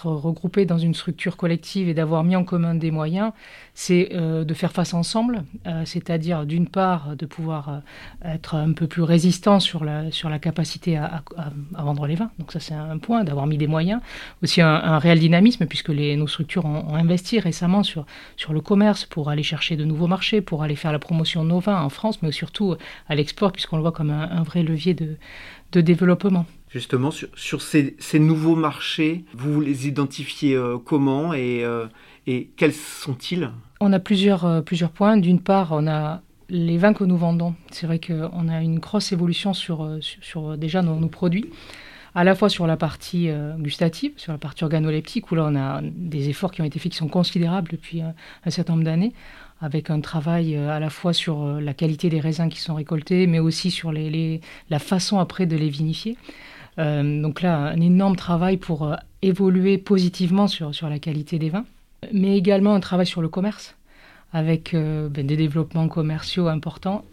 regroupé 0.06 0.64
dans 0.66 0.78
une 0.78 0.94
structure 0.94 1.36
collective 1.36 1.88
et 1.88 1.94
d'avoir 1.94 2.22
mis 2.22 2.36
en 2.36 2.44
commun 2.44 2.76
des 2.76 2.92
moyens, 2.92 3.32
c'est 3.74 4.10
euh, 4.12 4.44
de 4.44 4.54
faire 4.54 4.70
face 4.70 4.94
ensemble, 4.94 5.44
euh, 5.66 5.82
c'est-à-dire 5.84 6.46
d'une 6.46 6.68
part 6.68 7.16
de 7.16 7.26
pouvoir 7.26 7.68
euh, 7.68 8.34
être 8.34 8.54
un 8.54 8.72
peu 8.72 8.86
plus 8.86 9.02
résistant 9.02 9.58
sur 9.58 9.84
la, 9.84 10.10
capacité 10.38 10.96
à, 10.96 11.24
vendre 11.72 12.06
les 12.06 12.14
vins. 12.14 12.30
Donc 12.38 12.52
ça 12.52 12.60
c'est 12.60 12.74
un 12.74 12.98
point, 12.98 13.24
d'avoir 13.24 13.48
mis 13.48 13.58
des 13.58 13.66
moyens. 13.66 14.00
Aussi 14.42 14.60
un, 14.60 14.98
réel 14.98 15.18
dynamisme 15.18 15.66
puisque 15.66 15.90
nos 15.90 16.26
structures 16.28 16.64
ont, 16.64 16.94
investi 16.94 17.40
récemment 17.40 17.82
sur, 17.82 18.06
le 18.50 18.60
commerce 18.60 19.06
pour 19.06 19.28
aller 19.28 19.42
chercher 19.42 19.76
de 19.76 19.84
nouveaux 19.84 20.06
marchés, 20.06 20.40
pour 20.40 20.62
aller 20.62 20.76
faire 20.76 20.92
la 20.92 21.00
promotion 21.00 21.42
de 21.42 21.48
nos 21.48 21.58
vins 21.58 21.80
en 21.82 21.88
France, 21.88 22.22
mais 22.22 22.30
surtout 22.30 22.76
à 23.08 23.14
l'export 23.16 23.50
puisqu'on 23.50 23.76
le 23.76 23.82
voit 23.82 23.92
comme 23.92 24.10
un, 24.10 24.42
vrai 24.44 24.62
levier 24.62 24.94
de 24.94 25.80
développement 25.80 26.46
justement 26.72 27.10
sur, 27.10 27.62
ces, 27.62 28.18
nouveaux 28.18 28.56
marchés 28.56 29.24
Vous 29.34 29.60
les 29.60 29.86
identifiez 29.86 30.54
euh, 30.54 30.78
comment 30.78 31.34
et, 31.34 31.64
euh, 31.64 31.86
et 32.26 32.48
quels 32.56 32.72
sont-ils? 32.72 33.50
On 33.80 33.92
a 33.92 33.98
plusieurs, 33.98 34.44
euh, 34.44 34.60
plusieurs 34.62 34.90
points. 34.90 35.16
D'une 35.16 35.40
part, 35.40 35.72
on 35.72 35.86
a 35.86 36.22
les 36.48 36.78
vins 36.78 36.94
que 36.94 37.04
nous 37.04 37.16
vendons. 37.16 37.54
C'est 37.70 37.86
vrai 37.86 38.00
qu'on 38.00 38.48
a 38.48 38.62
une 38.62 38.78
grosse 38.78 39.12
évolution 39.12 39.54
sur, 39.54 39.98
sur, 40.00 40.56
déjà 40.58 40.82
nos, 40.82 41.08
produits 41.08 41.50
à 42.14 42.24
la 42.24 42.34
fois 42.34 42.50
sur 42.50 42.66
la 42.66 42.76
partie 42.76 43.30
gustative, 43.56 44.12
sur 44.16 44.32
la 44.32 44.38
partie 44.38 44.64
organoleptique, 44.64 45.32
où 45.32 45.34
là 45.34 45.48
on 45.50 45.56
a 45.56 45.80
des 45.82 46.28
efforts 46.28 46.52
qui 46.52 46.60
ont 46.60 46.66
été 46.66 46.78
faits 46.78 46.92
qui 46.92 46.98
sont 46.98 47.08
considérables 47.08 47.70
depuis 47.70 48.02
un, 48.02 48.50
certain 48.50 48.74
nombre 48.74 48.84
d'années, 48.84 49.14
avec 49.62 49.88
un 49.88 50.02
travail 50.02 50.54
à 50.56 50.78
la 50.78 50.90
fois 50.90 51.14
sur 51.14 51.58
la 51.58 51.72
qualité 51.72 52.10
des 52.10 52.20
raisins 52.20 52.50
qui 52.50 52.60
sont 52.60 52.74
récoltés, 52.74 53.26
mais 53.26 53.38
aussi 53.38 53.70
sur 53.70 53.92
les, 53.92 54.42
la 54.68 54.78
façon 54.78 55.20
après 55.20 55.46
de 55.46 55.56
les 55.56 55.70
vinifier. 55.70 56.18
Euh, 56.78 57.20
donc 57.20 57.42
là, 57.42 57.56
un 57.56 57.80
énorme 57.80 58.16
travail 58.16 58.56
pour 58.56 58.84
euh, 58.84 58.96
évoluer 59.20 59.78
positivement 59.78 60.48
sur, 60.48 60.88
la 60.88 60.98
qualité 60.98 61.38
des 61.38 61.50
vins, 61.50 61.64
mais 62.12 62.36
également 62.36 62.74
un 62.74 62.80
travail 62.80 63.06
sur 63.06 63.22
le 63.22 63.28
commerce, 63.28 63.76
avec 64.32 64.74
euh, 64.74 65.08
ben, 65.08 65.26
des 65.26 65.36
développements 65.36 65.88
commerciaux 65.88 66.48
importants 66.48 67.04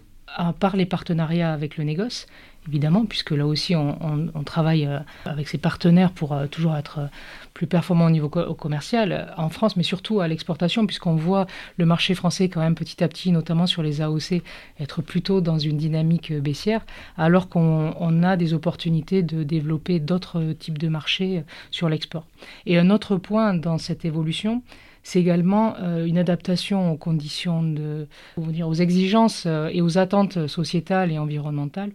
par 0.59 0.75
les 0.75 0.85
partenariats 0.85 1.51
avec 1.51 1.75
le 1.77 1.83
négoce, 1.83 2.27
évidemment, 2.69 3.05
puisque 3.05 3.31
là 3.31 3.47
aussi 3.47 3.75
on, 3.75 4.43
travaille 4.45 4.85
euh, 4.85 4.99
avec 5.25 5.47
ses 5.47 5.57
partenaires 5.57 6.11
pour 6.11 6.33
euh, 6.33 6.45
toujours 6.45 6.75
être 6.75 6.99
euh, 6.99 7.07
plus 7.53 7.65
performant 7.67 8.05
au 8.05 8.09
niveau 8.11 8.29
commercial 8.29 9.33
en 9.37 9.49
France, 9.49 9.75
mais 9.75 9.83
surtout 9.83 10.21
à 10.21 10.27
l'exportation, 10.27 10.85
puisqu'on 10.85 11.15
voit 11.15 11.45
le 11.77 11.85
marché 11.85 12.13
français 12.13 12.47
quand 12.47 12.61
même 12.61 12.75
petit 12.75 13.03
à 13.03 13.07
petit, 13.07 13.31
notamment 13.31 13.65
sur 13.65 13.83
les 13.83 14.01
AOC, 14.01 14.41
être 14.79 15.01
plutôt 15.01 15.41
dans 15.41 15.57
une 15.57 15.75
dynamique 15.75 16.31
baissière, 16.31 16.85
alors 17.17 17.49
qu'on 17.49 18.23
a 18.23 18.37
des 18.37 18.53
opportunités 18.53 19.23
de 19.23 19.43
développer 19.43 19.99
d'autres 19.99 20.53
types 20.53 20.77
de 20.77 20.87
marchés 20.87 21.43
sur 21.71 21.89
l'export. 21.89 22.25
Et 22.65 22.77
un 22.77 22.89
autre 22.91 23.17
point 23.17 23.53
dans 23.53 23.77
cette 23.77 24.05
évolution, 24.05 24.61
c'est 25.03 25.19
également 25.19 25.75
une 26.05 26.17
adaptation 26.17 26.93
aux 26.93 26.97
conditions 26.97 27.63
de, 27.63 28.07
aux 28.37 28.73
exigences 28.73 29.45
et 29.45 29.81
aux 29.81 29.97
attentes 29.97 30.47
sociétales 30.47 31.11
et 31.11 31.17
environnementales 31.17 31.91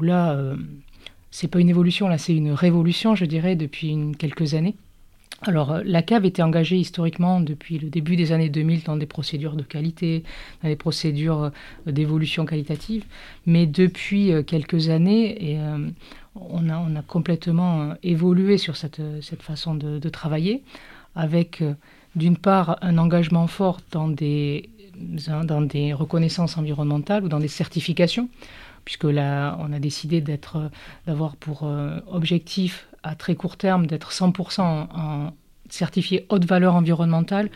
là, 0.00 0.32
euh, 0.32 0.56
c'est 1.30 1.48
pas 1.48 1.60
une 1.60 1.68
évolution, 1.68 2.08
là, 2.08 2.18
c'est 2.18 2.34
une 2.34 2.52
révolution, 2.52 3.14
je 3.14 3.24
dirais, 3.24 3.56
depuis 3.56 3.96
quelques 4.18 4.54
années. 4.54 4.76
Alors, 5.42 5.72
euh, 5.72 5.82
la 5.84 6.02
cave 6.02 6.24
était 6.26 6.42
engagée 6.42 6.76
historiquement 6.76 7.40
depuis 7.40 7.78
le 7.78 7.88
début 7.88 8.16
des 8.16 8.32
années 8.32 8.48
2000 8.48 8.82
dans 8.84 8.96
des 8.96 9.06
procédures 9.06 9.56
de 9.56 9.62
qualité, 9.62 10.22
dans 10.62 10.68
des 10.68 10.76
procédures 10.76 11.44
euh, 11.44 11.50
d'évolution 11.92 12.44
qualitative, 12.44 13.04
mais 13.46 13.66
depuis 13.66 14.32
quelques 14.46 14.90
années, 14.90 15.58
on, 16.34 16.68
a, 16.68 17.02
complètement 17.02 17.94
évolué 18.02 18.58
sur 18.58 18.76
cette, 18.76 19.00
façon 19.40 19.74
de, 19.74 20.08
travailler, 20.08 20.62
avec 21.14 21.62
d'une 22.14 22.36
part 22.36 22.78
un 22.82 22.98
engagement 22.98 23.46
fort 23.46 23.80
dans 23.92 24.08
des 24.08 24.68
reconnaissances 25.94 26.58
environnementales 26.58 27.24
ou 27.24 27.28
dans 27.28 27.40
des 27.40 27.48
certifications 27.48 28.28
puisque 28.84 29.04
là, 29.04 29.56
on 29.60 29.72
a 29.72 29.78
décidé 29.78 30.20
d'être, 30.20 30.70
d'avoir 31.06 31.36
pour 31.36 31.64
euh, 31.64 31.98
objectif 32.08 32.88
à 33.02 33.14
très 33.14 33.34
court 33.34 33.56
terme 33.56 33.86
d'être 33.86 34.12
100% 34.12 34.60
en, 34.60 35.32
certifié 35.68 36.26
haute 36.28 36.44
valeur 36.44 36.74
environnementale. 36.74 37.50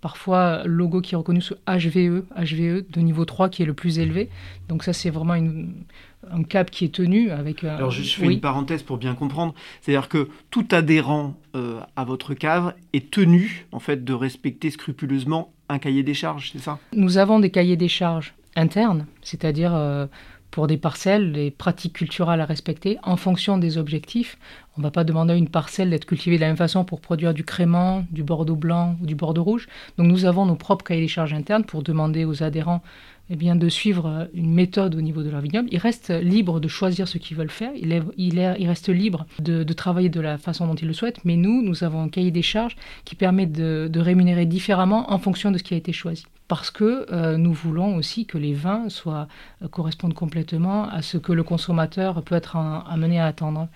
Parfois, 0.00 0.62
logo 0.64 1.02
qui 1.02 1.14
est 1.14 1.16
reconnu 1.16 1.42
sous 1.42 1.56
HVE, 1.66 2.24
HVE 2.34 2.90
de 2.90 3.00
niveau 3.00 3.26
3 3.26 3.50
qui 3.50 3.62
est 3.62 3.66
le 3.66 3.74
plus 3.74 3.98
élevé. 3.98 4.30
Donc 4.68 4.82
ça, 4.82 4.94
c'est 4.94 5.10
vraiment 5.10 5.34
un 5.34 6.42
cap 6.42 6.70
qui 6.70 6.86
est 6.86 6.94
tenu 6.94 7.30
avec... 7.30 7.64
Alors 7.64 7.90
je 7.90 8.02
fais 8.02 8.26
une 8.26 8.40
parenthèse 8.40 8.82
pour 8.82 8.96
bien 8.96 9.14
comprendre. 9.14 9.54
C'est-à-dire 9.82 10.08
que 10.08 10.28
tout 10.50 10.66
adhérent 10.70 11.34
euh, 11.54 11.80
à 11.96 12.04
votre 12.04 12.32
cave 12.32 12.74
est 12.94 13.10
tenu 13.10 13.66
en 13.72 13.78
fait 13.78 14.02
de 14.02 14.12
respecter 14.14 14.70
scrupuleusement 14.70 15.52
un 15.68 15.78
cahier 15.78 16.02
des 16.02 16.14
charges, 16.14 16.50
c'est 16.52 16.58
ça? 16.60 16.78
Nous 16.94 17.18
avons 17.18 17.38
des 17.38 17.50
cahiers 17.50 17.76
des 17.76 17.88
charges 17.88 18.34
internes, 18.56 19.06
c'est-à-dire 19.22 19.74
euh, 19.74 20.06
pour 20.50 20.66
des 20.66 20.76
parcelles, 20.76 21.32
des 21.32 21.50
pratiques 21.50 21.94
culturelles 21.94 22.40
à 22.40 22.44
respecter 22.44 22.98
en 23.02 23.16
fonction 23.16 23.58
des 23.58 23.78
objectifs. 23.78 24.36
On 24.76 24.80
ne 24.80 24.86
va 24.86 24.90
pas 24.90 25.04
demander 25.04 25.34
à 25.34 25.36
une 25.36 25.48
parcelle 25.48 25.90
d'être 25.90 26.06
cultivée 26.06 26.36
de 26.36 26.40
la 26.40 26.48
même 26.48 26.56
façon 26.56 26.84
pour 26.84 27.00
produire 27.00 27.34
du 27.34 27.44
crément, 27.44 28.04
du 28.10 28.22
bordeaux 28.22 28.56
blanc 28.56 28.96
ou 29.00 29.06
du 29.06 29.14
bordeaux 29.14 29.44
rouge. 29.44 29.68
Donc 29.98 30.08
nous 30.08 30.24
avons 30.24 30.46
nos 30.46 30.56
propres 30.56 30.84
cahiers 30.84 31.02
des 31.02 31.08
charges 31.08 31.34
internes 31.34 31.64
pour 31.64 31.82
demander 31.82 32.24
aux 32.24 32.42
adhérents 32.42 32.82
eh 33.30 33.36
bien, 33.36 33.56
de 33.56 33.68
suivre 33.68 34.28
une 34.34 34.52
méthode 34.52 34.94
au 34.94 35.00
niveau 35.00 35.22
de 35.22 35.30
leur 35.30 35.40
vignoble. 35.40 35.68
Ils 35.70 35.78
restent 35.78 36.10
libres 36.10 36.60
de 36.60 36.68
choisir 36.68 37.06
ce 37.08 37.16
qu'ils 37.16 37.36
veulent 37.36 37.48
faire. 37.48 37.72
Ils, 37.76 38.02
il, 38.16 38.68
restent 38.68 38.88
libres 38.88 39.24
de, 39.38 39.62
travailler 39.72 40.08
de 40.08 40.20
la 40.20 40.36
façon 40.36 40.66
dont 40.66 40.74
ils 40.74 40.88
le 40.88 40.92
souhaitent. 40.92 41.24
Mais 41.24 41.36
nous, 41.36 41.62
nous 41.62 41.84
avons 41.84 42.02
un 42.02 42.08
cahier 42.08 42.32
des 42.32 42.42
charges 42.42 42.76
qui 43.04 43.14
permet 43.14 43.46
de, 43.46 43.88
de 43.90 44.00
rémunérer 44.00 44.46
différemment 44.46 45.12
en 45.12 45.18
fonction 45.18 45.50
de 45.50 45.58
ce 45.58 45.62
qui 45.62 45.74
a 45.74 45.76
été 45.76 45.92
choisi 45.92 46.24
parce 46.50 46.72
que 46.72 47.06
euh, 47.12 47.36
nous 47.36 47.52
voulons 47.52 47.94
aussi 47.94 48.26
que 48.26 48.36
les 48.36 48.54
vins 48.54 48.88
soient, 48.88 49.28
euh, 49.62 49.68
correspondent 49.68 50.14
complètement 50.14 50.88
à 50.88 51.00
ce 51.00 51.16
que 51.16 51.32
le 51.32 51.44
consommateur 51.44 52.24
peut 52.24 52.34
être 52.34 52.56
amené 52.56 53.20
à 53.20 53.26
attendre. 53.26 53.68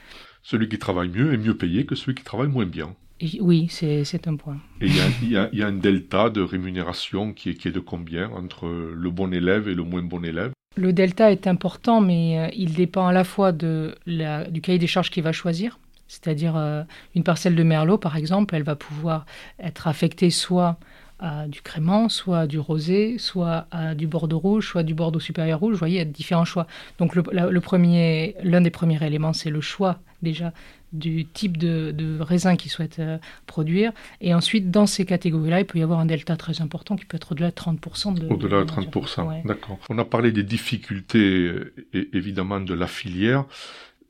Celui 0.43 0.69
qui 0.69 0.77
travaille 0.81 1.09
mieux 1.09 1.33
est 1.33 1.37
mieux 1.37 1.57
payé 1.57 1.87
que 1.87 1.95
celui 1.95 2.17
qui 2.17 2.25
travaille 2.25 2.49
moins 2.49 2.67
bien. 2.67 2.97
Oui, 3.41 3.69
c'est 3.71 4.29
un 4.29 4.37
point. 4.37 4.59
Et 4.81 4.87
il 5.23 5.31
y, 5.31 5.63
a 5.63 5.67
un 5.67 5.73
delta 5.73 6.31
de 6.31 6.41
rémunération 6.41 7.33
qui 7.33 7.51
est, 7.51 7.55
qui 7.55 7.69
est 7.69 7.73
de 7.73 7.81
combien 7.81 8.31
entre 8.31 8.67
le 8.67 9.11
bon 9.11 9.33
élève 9.33 9.69
et 9.69 9.75
le 9.75 9.83
moins 9.83 10.03
bon 10.03 10.25
élève? 10.25 10.53
Le 10.77 10.93
delta 10.93 11.31
est 11.31 11.47
important, 11.47 12.01
mais 12.01 12.39
euh, 12.39 12.49
il 12.57 12.75
dépend 12.75 13.07
à 13.07 13.13
la 13.13 13.25
fois 13.25 13.53
de 13.53 13.95
la, 14.07 14.45
du 14.51 14.61
cahier 14.61 14.79
des 14.79 14.89
charges 14.89 15.11
qu'il 15.11 15.23
va 15.23 15.33
choisir. 15.33 15.79
C'est-à-dire 16.09 16.57
euh, 16.57 16.83
une 17.15 17.23
parcelle 17.23 17.55
de 17.55 17.63
merlot, 17.63 17.97
par 17.97 18.17
exemple, 18.17 18.55
elle 18.55 18.65
va 18.65 18.77
pouvoir 18.77 19.25
être 19.59 19.87
affectée 19.87 20.31
soit 20.31 20.79
à 21.21 21.47
du 21.47 21.63
crément, 21.63 22.09
soit 22.09 22.49
du 22.49 22.59
rosé, 22.59 23.19
soit 23.19 23.69
à 23.71 23.95
du 23.95 24.09
bordeaux 24.09 24.41
rouge, 24.41 24.69
soit 24.69 24.83
du 24.83 24.95
bordeaux 24.95 25.21
supérieur 25.21 25.61
rouge. 25.61 25.75
Vous 25.75 25.79
voyez, 25.79 25.95
il 25.95 25.99
y 25.99 26.03
a 26.03 26.05
différents 26.05 26.45
choix. 26.45 26.67
Donc 26.99 27.15
le, 27.15 27.23
le 27.33 27.61
premier, 27.61 28.35
l'un 28.43 28.61
des 28.61 28.71
premiers 28.71 29.03
éléments, 29.07 29.33
c'est 29.33 29.51
le 29.51 29.61
choix 29.61 30.01
déjà 30.23 30.53
du 30.95 31.27
type 31.27 31.57
de, 31.57 32.19
raisin 32.21 32.57
qu'ils 32.57 32.71
souhaitent 32.71 33.01
euh, 33.01 33.19
produire. 33.47 33.93
Et 34.21 34.35
ensuite, 34.35 34.71
dans 34.71 34.87
ces 34.87 35.05
catégories-là, 35.05 35.61
il 35.61 35.67
peut 35.67 35.79
y 35.79 35.83
avoir 35.83 35.99
un 35.99 36.07
delta 36.07 36.37
très 36.37 36.61
important 36.61 36.97
qui 36.97 37.05
peut 37.05 37.17
être 37.17 37.33
au-delà 37.33 37.51
de 37.51 37.55
30%. 37.55 38.15
De, 38.15 38.27
au-delà 38.29 38.65
de, 38.65 38.71
30%, 38.71 39.45
d'accord. 39.45 39.79
On 39.89 39.99
a 39.99 40.05
parlé 40.05 40.33
des 40.33 40.45
difficultés, 40.45 41.53
et, 41.93 42.09
évidemment, 42.17 42.61
de 42.61 42.75
la 42.75 42.87
filière. 42.87 43.45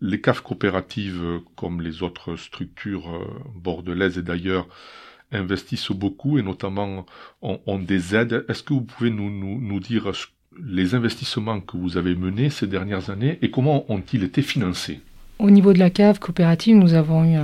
Les 0.00 0.20
caves 0.20 0.42
coopératives, 0.42 1.40
comme 1.56 1.80
les 1.80 2.02
autres 2.02 2.36
structures 2.36 3.08
euh, 3.08 3.24
bordelaises 3.54 4.18
et 4.18 4.22
d'ailleurs, 4.22 4.68
investissent 5.32 5.90
beaucoup 5.90 6.38
et 6.38 6.42
notamment 6.42 7.06
ont, 7.42 7.78
des 7.78 8.14
aides. 8.14 8.44
Est-ce 8.48 8.62
que 8.62 8.74
vous 8.74 8.82
pouvez 8.82 9.10
nous, 9.10 9.30
nous, 9.30 9.60
nous 9.60 9.80
dire 9.80 10.12
les 10.62 10.94
investissements 10.94 11.60
que 11.60 11.76
vous 11.76 11.96
avez 11.96 12.14
menés 12.14 12.50
ces 12.50 12.68
dernières 12.68 13.10
années 13.10 13.38
et 13.42 13.50
comment 13.50 13.90
ont-ils 13.90 14.22
été 14.22 14.42
financés? 14.42 15.00
Au 15.38 15.50
niveau 15.50 15.72
de 15.72 15.78
la 15.78 15.90
cave 15.90 16.18
coopérative, 16.18 16.76
nous 16.76 16.94
avons 16.94 17.24
eu 17.24 17.36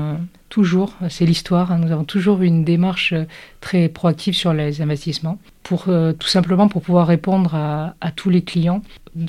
toujours, 0.50 0.94
c'est 1.09 1.25
l'histoire, 1.25 1.73
hein, 1.73 1.78
nous 1.78 1.92
avons 1.92 2.04
toujours 2.04 2.42
eu 2.42 2.47
une 2.47 2.64
démarche 2.64 3.14
euh, 3.14 3.25
très 3.61 3.88
proactive 3.88 4.35
sur 4.35 4.52
les 4.52 4.82
investissements, 4.82 5.38
pour 5.62 5.85
euh, 5.88 6.12
tout 6.12 6.28
simplement 6.28 6.68
pour 6.68 6.82
pouvoir 6.82 7.06
répondre 7.06 7.54
à, 7.54 7.94
tous 8.16 8.28
les 8.28 8.42
clients, 8.42 8.82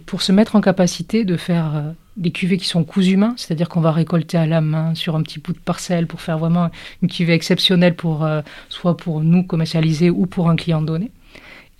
pour 0.05 0.21
se 0.21 0.31
mettre 0.31 0.55
en 0.55 0.61
capacité 0.61 1.23
de 1.23 1.37
faire 1.37 1.75
euh, 1.75 1.91
des 2.17 2.31
cuvées 2.31 2.57
qui 2.57 2.67
sont 2.67 2.83
coups 2.83 3.07
humains, 3.07 3.35
c'est-à-dire 3.37 3.69
qu'on 3.69 3.81
va 3.81 3.91
récolter 3.91 4.37
à 4.37 4.45
la 4.45 4.59
main 4.59 4.95
sur 4.95 5.15
un 5.15 5.21
petit 5.21 5.39
bout 5.39 5.53
de 5.53 5.59
parcelle 5.59 6.07
pour 6.07 6.19
faire 6.19 6.39
vraiment 6.39 6.69
une 7.01 7.09
cuvée 7.09 7.33
exceptionnelle 7.33 7.95
pour 7.95 8.27
soit 8.67 8.97
pour 8.97 9.21
nous 9.21 9.43
commercialiser 9.43 10.09
ou 10.09 10.25
pour 10.25 10.49
un 10.49 10.57
client 10.57 10.81
donné. 10.81 11.09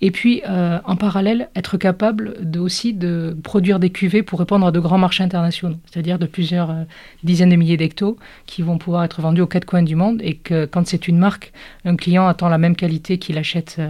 Et 0.04 0.10
puis, 0.10 0.42
euh, 0.48 0.80
en 0.84 0.96
parallèle, 0.96 1.48
être 1.54 1.76
capable 1.76 2.34
de, 2.40 2.58
aussi 2.58 2.92
de 2.92 3.36
produire 3.44 3.78
des 3.78 3.90
cuvées 3.90 4.24
pour 4.24 4.40
répondre 4.40 4.66
à 4.66 4.72
de 4.72 4.80
grands 4.80 4.98
marchés 4.98 5.22
internationaux, 5.22 5.76
c'est-à-dire 5.86 6.18
de 6.18 6.26
plusieurs 6.26 6.70
euh, 6.70 6.82
dizaines 7.22 7.50
de 7.50 7.56
milliers 7.56 7.76
d'hectos 7.76 8.18
qui 8.44 8.62
vont 8.62 8.78
pouvoir 8.78 9.04
être 9.04 9.22
vendus 9.22 9.42
aux 9.42 9.46
quatre 9.46 9.64
coins 9.64 9.84
du 9.84 9.94
monde 9.94 10.20
et 10.20 10.34
que 10.34 10.64
quand 10.64 10.88
c'est 10.88 11.06
une 11.06 11.18
marque, 11.18 11.52
un 11.84 11.94
client 11.94 12.26
attend 12.26 12.48
la 12.48 12.58
même 12.58 12.74
qualité 12.74 13.18
qu'il 13.18 13.38
achète. 13.38 13.80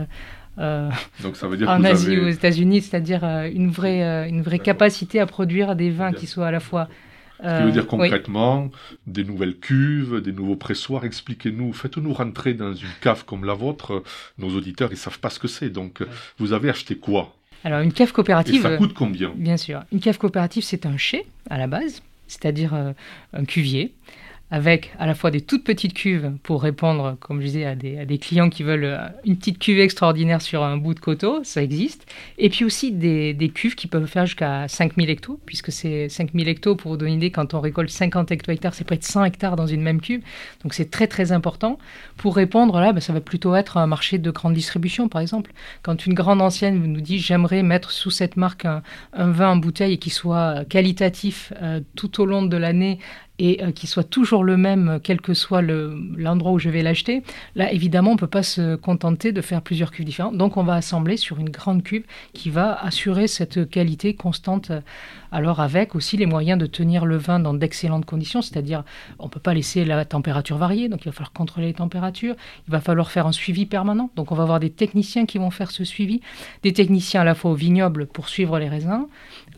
Euh, 0.59 0.91
Donc 1.23 1.37
ça 1.37 1.49
veut 1.49 1.57
dire 1.57 1.71
en 1.71 1.83
Asie 1.83 2.19
ou 2.19 2.27
aux 2.27 2.29
États-Unis, 2.29 2.83
c'est-à-dire 2.83 3.25
une 3.25 3.71
vraie, 3.71 4.29
une 4.29 4.43
vraie 4.43 4.59
capacité 4.59 5.19
à 5.19 5.25
produire 5.25 5.77
des 5.77 5.89
vins 5.89 6.13
qui 6.13 6.27
soient 6.27 6.49
à 6.49 6.51
la 6.51 6.61
fois 6.61 6.89
ce 7.43 7.59
qui 7.59 7.65
veut 7.65 7.73
dire 7.73 7.83
euh, 7.83 7.87
concrètement 7.87 8.71
des 9.07 9.25
nouvelles 9.25 9.59
cuves, 9.59 10.21
des 10.21 10.33
nouveaux 10.33 10.57
pressoirs. 10.57 11.05
Expliquez-nous, 11.05 11.73
faites-nous 11.73 12.13
rentrer 12.13 12.55
dans 12.55 12.73
une 12.73 12.89
cave 13.01 13.25
comme 13.25 13.45
la 13.45 13.55
vôtre. 13.55 14.03
Nos 14.39 14.51
auditeurs, 14.57 14.91
ils 14.93 14.97
savent 14.97 15.19
pas 15.19 15.31
ce 15.31 15.39
que 15.39 15.49
c'est. 15.49 15.71
Donc, 15.71 16.03
vous 16.39 16.53
avez 16.53 16.71
acheté 16.71 16.97
quoi? 16.97 17.35
Alors, 17.65 17.81
une 17.81 17.93
cave 17.93 18.13
coopérative. 18.13 18.57
Et 18.57 18.61
ça 18.61 18.77
coûte 18.77 18.95
combien? 18.95 19.33
Bien 19.37 19.57
sûr. 19.57 19.83
Une 19.93 20.01
cave 20.01 20.19
coopérative, 20.19 20.65
c'est 20.65 20.87
un 20.87 20.97
chai 20.97 21.27
à 21.51 21.59
la 21.59 21.67
base, 21.67 22.03
c'est-à-dire 22.27 22.75
euh, 22.75 22.93
un 23.33 23.45
cuvier 23.45 23.93
avec 24.53 24.93
à 24.99 25.07
la 25.07 25.15
fois 25.15 25.31
des 25.31 25.41
toutes 25.41 25.65
petites 25.65 25.95
cuves 25.95 26.31
pour 26.43 26.63
répondre, 26.63 27.17
comme 27.21 27.41
je 27.41 27.47
disais, 27.47 27.65
à 27.65 27.75
des, 27.75 28.19
clients 28.19 28.51
qui 28.51 28.63
veulent 28.63 28.85
euh, 28.85 29.09
une 29.25 29.39
petite 29.39 29.59
cuve 29.59 29.81
extraordinaire 29.81 30.43
sur 30.43 30.63
un 30.63 30.77
bout 30.77 30.93
de 30.93 31.01
coteau, 31.01 31.43
ça 31.43 31.63
existe. 31.63 32.07
Et 32.37 32.51
puis 32.51 32.67
aussi 32.67 32.93
des, 32.93 33.53
cuves 33.55 33.75
qui 33.75 33.87
peuvent 33.87 34.07
faire 34.07 34.27
jusqu'à 34.27 34.69
5000 34.69 35.09
hectos, 35.09 35.41
puisque 35.47 35.73
c'est 35.73 36.11
5000 36.11 36.49
hectos, 36.49 36.77
pour 36.77 36.91
vous 36.91 36.97
donner 36.99 37.13
une 37.13 37.17
idée, 37.17 37.31
quand 37.31 37.55
on 37.55 37.61
récolte 37.61 37.89
50 37.89 38.31
hecto-hectares, 38.31 38.75
c'est 38.75 38.85
près 38.85 38.99
de 38.99 39.05
100 39.05 39.25
hectares 39.25 39.57
dans 39.57 39.67
une 39.67 39.81
même 39.81 40.03
cuve. 40.03 40.21
Donc 40.63 40.75
c'est 40.75 40.91
très 40.91 41.07
très 41.07 41.33
important. 41.33 41.79
Pour 42.19 42.37
répondre, 42.37 42.79
là, 42.79 42.93
ben, 42.93 43.01
ça 43.01 43.15
va 43.15 43.23
plutôt 43.23 43.57
être 43.57 43.79
un 43.79 43.87
marché 43.87 44.19
de 44.19 44.31
grande 44.31 44.53
distribution, 44.53 45.09
par 45.09 45.23
exemple. 45.23 45.53
Quand 45.83 46.05
une 46.05 46.13
grande 46.13 46.43
ancienne 46.43 46.83
nous 46.83 47.01
dit 47.01 47.19
j'aimerais 47.19 47.63
mettre 47.63 47.91
sous 47.91 48.11
cette 48.11 48.37
marque 48.37 48.67
un, 48.67 48.83
vin 49.15 49.53
en 49.53 49.57
bouteille 49.57 49.95
et 49.95 49.99
qui 49.99 50.11
soit 50.11 50.67
qualitatif 50.69 51.55
euh, 51.63 51.81
tout 51.97 52.21
au 52.21 52.27
long 52.27 52.43
de 52.43 52.57
l'année 52.59 52.99
et 53.39 53.63
euh, 53.63 53.73
qui 53.73 53.87
soit 53.87 54.05
toujours 54.05 54.45
le 54.45 54.57
même, 54.57 55.01
quel 55.03 55.21
que 55.21 55.35
soit 55.35 55.63
l'endroit 55.63 56.53
où 56.53 56.59
je 56.59 56.69
vais 56.69 56.83
l'acheter, 56.83 57.23
là, 57.55 57.73
évidemment, 57.73 58.11
on 58.11 58.15
ne 58.15 58.19
peut 58.19 58.27
pas 58.27 58.43
se 58.43 58.77
contenter 58.77 59.33
de 59.33 59.41
faire 59.41 59.63
plusieurs 59.63 59.91
cuves 59.91 60.05
différentes. 60.05 60.37
Donc, 60.37 60.57
on 60.57 60.63
va 60.63 60.75
assembler 60.75 61.17
sur 61.17 61.39
une 61.39 61.51
grande 61.51 61.83
cuve 61.83 62.05
qui 62.33 62.51
va 62.51 62.75
assurer 62.75 63.27
cette 63.27 63.69
qualité 63.69 64.15
constante. 64.15 64.73
Alors, 65.33 65.61
avec 65.61 65.95
aussi 65.95 66.17
les 66.17 66.27
moyens 66.27 66.59
de 66.59 66.67
tenir 66.67 67.07
le 67.07 67.17
vin 67.17 67.41
dans 67.41 67.55
d'excellentes 67.55 68.05
conditions, 68.05 68.43
c'est-à-dire, 68.43 68.85
on 69.19 69.25
ne 69.25 69.31
peut 69.31 69.41
pas 69.41 69.55
laisser 69.55 69.85
la 69.85 70.05
température 70.05 70.59
varier, 70.59 70.89
donc 70.89 71.03
il 71.03 71.07
va 71.07 71.13
falloir 71.13 71.33
contrôler 71.33 71.69
les 71.69 71.75
températures, 71.75 72.37
il 72.69 72.71
va 72.71 72.81
falloir 72.81 73.11
faire 73.11 73.27
un 73.27 73.33
suivi 73.33 73.67
permanent. 73.67 74.11
Donc, 74.15 74.31
on 74.31 74.35
va 74.35 74.43
avoir 74.43 74.61
des 74.61 74.71
techniciens 74.71 75.27
qui 75.27 75.39
vont 75.39 75.51
faire 75.51 75.71
ce 75.71 75.85
suivi, 75.85 76.21
des 76.63 76.73
techniciens 76.73 77.23
à 77.23 77.25
la 77.25 77.35
fois 77.35 77.51
au 77.51 77.55
vignoble 77.55 78.07
pour 78.07 78.29
suivre 78.29 78.59
les 78.59 78.69
raisins, 78.69 79.07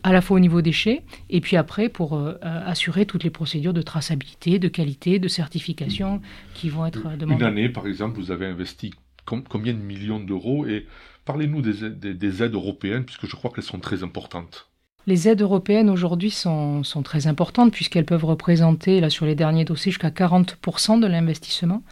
à 0.03 0.13
la 0.13 0.21
fois 0.21 0.37
au 0.37 0.39
niveau 0.39 0.61
déchets, 0.61 1.03
et 1.29 1.41
puis 1.41 1.57
après 1.57 1.89
pour 1.89 2.15
euh, 2.15 2.37
euh, 2.43 2.61
assurer 2.65 3.05
toutes 3.05 3.23
les 3.23 3.29
procédures 3.29 3.73
de 3.73 3.81
traçabilité, 3.81 4.59
de 4.59 4.67
qualité, 4.67 5.19
de 5.19 5.27
certification 5.27 6.21
qui 6.53 6.69
vont 6.69 6.85
être 6.85 7.17
demandées. 7.17 7.43
Une 7.43 7.49
année, 7.49 7.69
par 7.69 7.85
exemple, 7.87 8.17
vous 8.17 8.31
avez 8.31 8.45
investi 8.45 8.91
combien 9.25 9.73
de 9.73 9.79
millions 9.79 10.19
d'euros 10.19 10.65
et 10.65 10.85
parlez-nous 11.25 11.61
des, 11.61 12.43
aides 12.43 12.53
européennes, 12.53 13.03
puisque 13.03 13.27
je 13.27 13.35
crois 13.35 13.51
qu'elles 13.51 13.63
sont 13.63 13.79
très 13.79 14.03
importantes. 14.03 14.69
Les 15.07 15.27
aides 15.27 15.41
européennes 15.41 15.89
aujourd'hui 15.89 16.31
sont, 16.31 16.81
très 17.03 17.27
importantes 17.27 17.71
puisqu'elles 17.71 18.05
peuvent 18.05 18.25
représenter, 18.25 18.99
là 18.99 19.09
sur 19.09 19.25
les 19.25 19.35
derniers 19.35 19.65
dossiers, 19.65 19.91
jusqu'à 19.91 20.09
40% 20.09 20.99
de 20.99 21.07
l'investissement. 21.07 21.83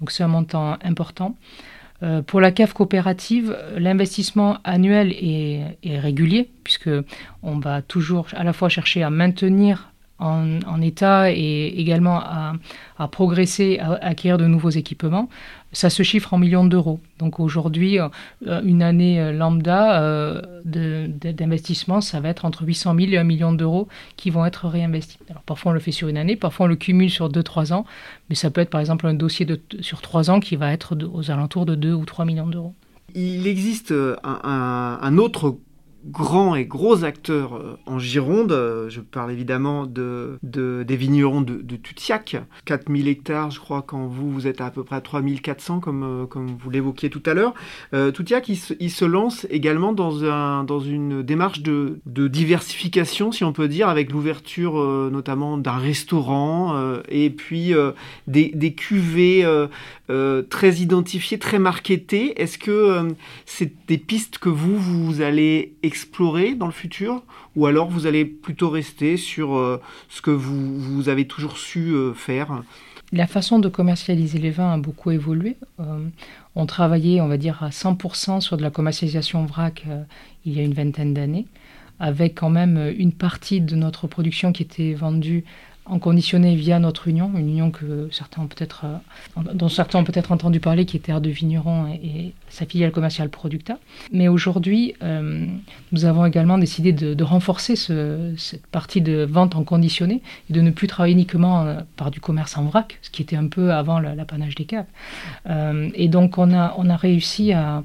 Donc 0.00 0.10
c'est 0.10 0.22
un 0.22 0.28
montant 0.28 0.78
important. 0.82 1.36
Euh, 2.02 2.22
pour 2.22 2.40
la 2.40 2.50
cave 2.50 2.72
coopérative, 2.72 3.56
l'investissement 3.76 4.58
annuel 4.64 5.12
est, 5.12 5.78
est, 5.84 5.98
régulier, 6.00 6.50
puisque 6.64 6.90
on 7.42 7.58
va 7.58 7.82
toujours 7.82 8.26
à 8.32 8.42
la 8.42 8.52
fois 8.52 8.68
chercher 8.68 9.02
à 9.02 9.10
maintenir 9.10 9.91
en, 10.22 10.80
état 10.80 11.30
et 11.30 11.66
également 11.76 12.20
à, 12.20 13.08
progresser, 13.08 13.78
à, 13.78 13.92
acquérir 13.94 14.38
de 14.38 14.46
nouveaux 14.46 14.70
équipements, 14.70 15.28
ça 15.72 15.90
se 15.90 16.02
chiffre 16.02 16.34
en 16.34 16.38
millions 16.38 16.64
d'euros. 16.64 17.00
Donc 17.18 17.40
aujourd'hui, 17.40 17.98
euh, 17.98 18.08
une 18.62 18.82
année 18.82 19.20
euh, 19.20 19.32
lambda 19.32 20.02
euh, 20.02 20.40
d'investissement, 20.64 22.00
ça 22.00 22.20
va 22.20 22.28
être 22.28 22.44
entre 22.44 22.64
800 22.64 22.94
000 22.94 23.12
et 23.12 23.18
1 23.18 23.24
million 23.24 23.52
d'euros 23.52 23.88
qui 24.16 24.30
vont 24.30 24.44
être 24.44 24.68
réinvestis. 24.68 25.18
Alors 25.30 25.42
parfois 25.42 25.72
on 25.72 25.74
le 25.74 25.80
fait 25.80 25.92
sur 25.92 26.08
une 26.08 26.18
année, 26.18 26.36
parfois 26.36 26.66
on 26.66 26.68
le 26.68 26.76
cumule 26.76 27.10
sur 27.10 27.30
2-3 27.30 27.72
ans, 27.72 27.84
mais 28.28 28.34
ça 28.34 28.50
peut 28.50 28.60
être 28.60 28.70
par 28.70 28.80
exemple 28.80 29.06
un 29.06 29.14
dossier 29.14 29.46
sur 29.80 30.00
3 30.02 30.30
ans 30.30 30.40
qui 30.40 30.56
va 30.56 30.72
être 30.72 30.96
aux 31.12 31.30
alentours 31.30 31.66
de 31.66 31.74
2 31.74 31.92
ou 31.92 32.04
3 32.04 32.24
millions 32.24 32.46
d'euros. 32.46 32.74
Il 33.14 33.46
existe 33.46 33.92
un 34.22 35.18
autre 35.18 35.56
grands 36.04 36.54
et 36.54 36.64
gros 36.64 37.04
acteurs 37.04 37.54
euh, 37.54 37.78
en 37.86 37.98
Gironde. 37.98 38.52
Euh, 38.52 38.88
je 38.88 39.00
parle 39.00 39.30
évidemment 39.30 39.86
de, 39.86 40.38
des 40.42 40.96
vignerons 40.96 41.40
de, 41.40 41.60
de 41.62 41.76
Tutiac. 41.76 42.36
4000 42.64 43.08
hectares, 43.08 43.50
je 43.50 43.60
crois, 43.60 43.82
quand 43.82 44.06
vous, 44.06 44.30
vous 44.30 44.46
êtes 44.46 44.60
à, 44.60 44.70
peu 44.70 44.84
près 44.84 44.96
à 44.96 45.00
3400, 45.00 45.80
comme, 45.80 46.02
euh, 46.02 46.26
comme 46.26 46.56
vous 46.58 46.70
l'évoquiez 46.70 47.10
tout 47.10 47.22
à 47.26 47.34
l'heure. 47.34 47.54
Tutiac, 48.14 48.48
il 48.48 48.90
se, 48.90 49.04
lance 49.04 49.46
également 49.50 49.92
dans, 49.92 50.24
un, 50.24 50.64
dans 50.64 50.80
une 50.80 51.22
démarche 51.22 51.60
de, 51.60 52.00
diversification, 52.06 53.32
si 53.32 53.44
on 53.44 53.52
peut 53.52 53.68
dire, 53.68 53.88
avec 53.88 54.12
l'ouverture 54.12 54.74
notamment 55.10 55.58
d'un 55.58 55.76
restaurant 55.76 57.00
et 57.08 57.30
puis 57.30 57.74
des, 58.26 58.52
des, 58.54 58.74
cuvées 58.74 59.46
très 60.48 60.74
identifiées, 60.74 61.38
très 61.38 61.58
marketées. 61.58 62.40
Est-ce 62.40 62.58
que 62.58 63.08
c'est 63.44 63.72
des 63.86 63.98
pistes 63.98 64.38
que 64.38 64.48
vous, 64.48 64.78
vous 64.78 65.20
allez 65.20 65.74
dans 66.58 66.66
le 66.66 66.72
futur 66.72 67.22
ou 67.56 67.66
alors 67.66 67.88
vous 67.88 68.06
allez 68.06 68.24
plutôt 68.24 68.70
rester 68.70 69.16
sur 69.16 69.54
euh, 69.54 69.80
ce 70.08 70.22
que 70.22 70.30
vous, 70.30 70.78
vous, 70.78 71.08
avez 71.08 71.26
toujours 71.26 71.58
su 71.58 71.90
euh, 71.90 72.14
faire? 72.14 72.62
La 73.12 73.26
façon 73.26 73.58
de 73.58 73.68
commercialiser 73.68 74.38
les 74.38 74.50
vins 74.50 74.72
a 74.72 74.78
beaucoup 74.78 75.10
évolué. 75.10 75.56
Euh, 75.80 75.98
on 76.54 76.66
travaillait, 76.66 77.20
on 77.20 77.28
va 77.28 77.36
dire, 77.36 77.62
à 77.62 77.68
100% 77.68 78.40
sur 78.40 78.56
de 78.56 78.62
la 78.62 78.70
commercialisation 78.70 79.44
vrac 79.44 79.84
il 80.46 80.54
y 80.54 80.60
a 80.60 80.62
une 80.62 80.74
vingtaine 80.74 81.12
d'années, 81.12 81.46
avec 82.00 82.34
quand 82.36 82.50
même 82.50 82.92
une 82.96 83.12
partie 83.12 83.60
de 83.60 83.76
notre 83.76 84.06
production 84.06 84.52
qui 84.52 84.62
était 84.62 84.94
vendue 84.94 85.44
en 85.84 85.98
conditionné 85.98 86.54
via 86.54 86.78
notre 86.78 87.08
union, 87.08 87.32
une 87.36 87.48
union 87.48 87.70
que 87.72 88.08
certains 88.12 88.42
ont 88.42 88.46
peut-être, 88.46 88.84
euh, 88.84 89.52
dont 89.54 89.68
certains 89.68 89.98
ont 89.98 90.04
peut-être 90.04 90.30
entendu 90.30 90.60
parler, 90.60 90.86
qui 90.86 90.96
était 90.96 91.06
Terre 91.06 91.20
de 91.20 91.30
Vigneron 91.30 91.88
et, 91.88 92.32
sa 92.48 92.66
filiale 92.66 92.92
commerciale 92.92 93.30
Producta. 93.30 93.78
Mais 94.12 94.28
aujourd'hui, 94.28 94.94
euh, 95.02 95.46
nous 95.90 96.04
avons 96.04 96.24
également 96.24 96.58
décidé 96.58 96.92
de, 96.92 97.24
renforcer 97.24 97.76
cette 97.76 98.66
partie 98.66 99.00
de 99.00 99.24
vente 99.24 99.56
en 99.56 99.64
conditionné 99.64 100.20
et 100.50 100.52
de 100.52 100.60
ne 100.60 100.70
plus 100.70 100.86
travailler 100.86 101.14
uniquement 101.14 101.62
euh, 101.62 101.80
par 101.96 102.10
du 102.10 102.20
commerce 102.20 102.56
en 102.58 102.64
vrac, 102.64 102.98
ce 103.02 103.10
qui 103.10 103.22
était 103.22 103.36
un 103.36 103.48
peu 103.48 103.72
avant 103.72 104.00
l'apanage 104.00 104.54
des 104.54 104.64
caves. 104.66 104.86
et 105.94 106.08
donc 106.08 106.38
on 106.38 106.52
a, 106.52 106.74
on 106.76 106.90
a 106.90 106.96
réussi 106.96 107.52
à, 107.52 107.82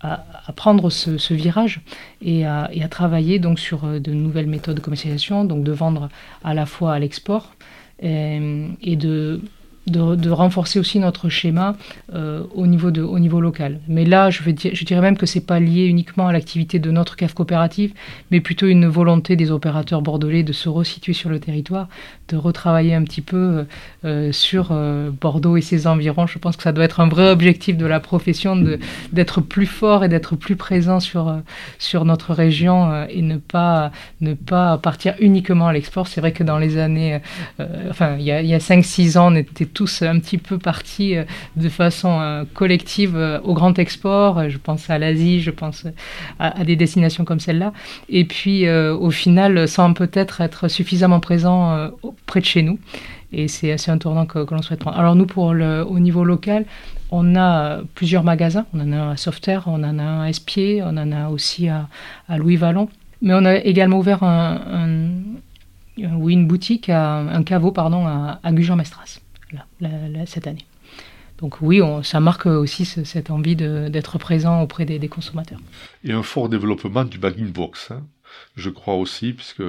à, 0.00 0.52
prendre 0.56 0.90
ce, 0.90 1.34
virage 1.34 1.80
et 2.22 2.46
à, 2.46 2.68
travailler 2.90 3.38
donc 3.38 3.58
sur 3.58 4.00
de 4.00 4.12
nouvelles 4.12 4.46
méthodes 4.46 4.76
de 4.76 4.80
commercialisation, 4.80 5.44
donc 5.44 5.64
de 5.64 5.72
vendre 5.72 6.08
à 6.44 6.54
la 6.54 6.66
fois 6.66 6.94
à 6.94 6.98
l'export 6.98 7.54
et 8.02 8.96
de 8.96 10.30
renforcer 10.30 10.78
aussi 10.78 10.98
notre 10.98 11.28
schéma 11.28 11.76
euh, 12.14 12.44
au, 12.54 12.66
niveau 12.66 12.90
de, 12.90 13.02
au 13.02 13.18
niveau 13.18 13.40
local. 13.40 13.80
Mais 13.88 14.04
là, 14.04 14.30
je, 14.30 14.42
je 14.42 14.84
dirais 14.84 15.00
même 15.00 15.16
que 15.16 15.26
ce 15.26 15.38
n'est 15.38 15.44
pas 15.44 15.60
lié 15.60 15.86
uniquement 15.86 16.28
à 16.28 16.32
l'activité 16.32 16.78
de 16.78 16.90
notre 16.90 17.16
CAF 17.16 17.34
coopérative, 17.34 17.92
mais 18.30 18.40
plutôt 18.40 18.66
une 18.66 18.86
volonté 18.86 19.36
des 19.36 19.50
opérateurs 19.50 20.02
bordelais 20.02 20.42
de 20.42 20.52
se 20.52 20.68
resituer 20.68 21.12
sur 21.12 21.30
le 21.30 21.40
territoire, 21.40 21.88
de 22.30 22.36
retravailler 22.36 22.94
un 22.94 23.04
petit 23.04 23.20
peu 23.20 23.36
euh, 23.36 23.64
euh, 24.04 24.32
sur 24.32 24.72
Bordeaux 25.20 25.56
et 25.56 25.60
ses 25.60 25.86
environs. 25.86 26.26
Je 26.26 26.38
pense 26.38 26.56
que 26.56 26.62
ça 26.62 26.72
doit 26.72 26.84
être 26.84 27.00
un 27.00 27.08
vrai 27.08 27.30
objectif 27.30 27.76
de 27.76 27.86
la 27.86 28.00
profession 28.00 28.56
d'être 29.12 29.40
plus 29.40 29.66
fort 29.66 30.04
et 30.04 30.08
d'être 30.08 30.36
plus 30.36 30.56
présent 30.56 31.00
sur, 31.00 31.34
sur 31.78 32.04
notre 32.04 32.32
région 32.32 33.06
et 33.08 33.22
ne 33.22 33.36
pas, 33.36 33.92
ne 34.20 34.34
pas 34.34 34.78
partir 34.78 35.14
uniquement 35.20 35.68
à 35.68 35.72
l'export. 35.72 36.08
C'est 36.08 36.20
vrai 36.20 36.32
que 36.32 36.44
dans 36.44 36.58
les 36.58 36.78
années, 36.78 37.20
enfin, 37.88 38.16
il 38.18 38.24
y 38.24 38.32
a, 38.32 38.38
a 38.38 38.58
5-6 38.58 39.18
ans, 39.18 39.32
on 39.32 39.36
était 39.36 39.66
tous 39.66 40.02
un 40.02 40.18
petit 40.18 40.38
peu 40.38 40.58
partis 40.58 41.16
euh, 41.16 41.24
de 41.56 41.68
façon 41.68 42.20
euh, 42.20 42.44
collective 42.54 43.16
euh, 43.16 43.40
au 43.42 43.54
grand 43.54 43.78
export. 43.78 44.48
Je 44.48 44.58
pense 44.58 44.88
à 44.90 44.98
l'Asie, 44.98 45.40
je 45.40 45.50
pense 45.50 45.86
à, 46.38 46.64
des 46.64 46.76
destinations 46.76 47.24
comme 47.24 47.40
celle-là. 47.40 47.72
Et 48.08 48.24
puis, 48.24 48.68
au 48.68 49.10
final, 49.10 49.68
sans 49.68 49.92
peut-être 49.92 50.40
être 50.40 50.68
suffisamment 50.68 51.20
présent 51.20 51.90
près 52.26 52.40
de 52.40 52.44
chez 52.44 52.62
nous. 52.62 52.78
Et 53.32 53.46
c'est 53.46 53.88
un 53.88 53.98
tournant 53.98 54.26
que, 54.26 54.38
l'on 54.38 54.62
souhaite 54.62 54.80
prendre. 54.80 54.98
Alors 54.98 55.14
nous, 55.14 55.26
pour 55.26 55.54
le, 55.54 55.84
au 55.84 56.00
niveau 56.00 56.24
local, 56.24 56.64
on 57.10 57.36
a 57.36 57.80
plusieurs 57.94 58.24
magasins. 58.24 58.66
On 58.74 58.80
en 58.80 58.92
a 58.92 58.96
un 58.96 59.10
à 59.12 59.16
Softair, 59.16 59.64
on 59.66 59.84
en 59.84 59.98
a 59.98 60.02
un 60.02 60.22
à 60.22 60.30
Espier, 60.30 60.82
on 60.82 60.96
en 60.96 61.12
a 61.12 61.28
aussi 61.28 61.68
à, 61.68 61.88
Louis-Vallon. 62.28 62.88
Mais 63.22 63.34
on 63.34 63.44
a 63.44 63.56
également 63.56 63.98
ouvert 63.98 64.24
une 64.24 65.36
boutique, 66.46 66.88
un 66.88 67.42
caveau 67.44 67.70
pardon, 67.70 68.06
à, 68.06 68.40
à 68.42 68.52
Gujan-Mestras 68.52 69.20
cette 70.26 70.46
année. 70.46 70.66
Donc 71.38 71.62
oui, 71.62 71.80
ça 72.02 72.20
marque 72.20 72.46
aussi 72.46 72.84
cette 72.84 73.30
envie 73.30 73.56
d'être 73.56 74.18
présent 74.18 74.62
auprès 74.62 74.84
des, 74.84 75.08
consommateurs. 75.08 75.58
Et 76.04 76.12
un 76.12 76.22
fort 76.22 76.48
développement 76.48 77.04
du 77.04 77.18
bagging 77.18 77.50
box, 77.50 77.90
hein. 77.90 78.02
je 78.56 78.68
crois 78.68 78.96
aussi, 78.96 79.32
puisque 79.32 79.62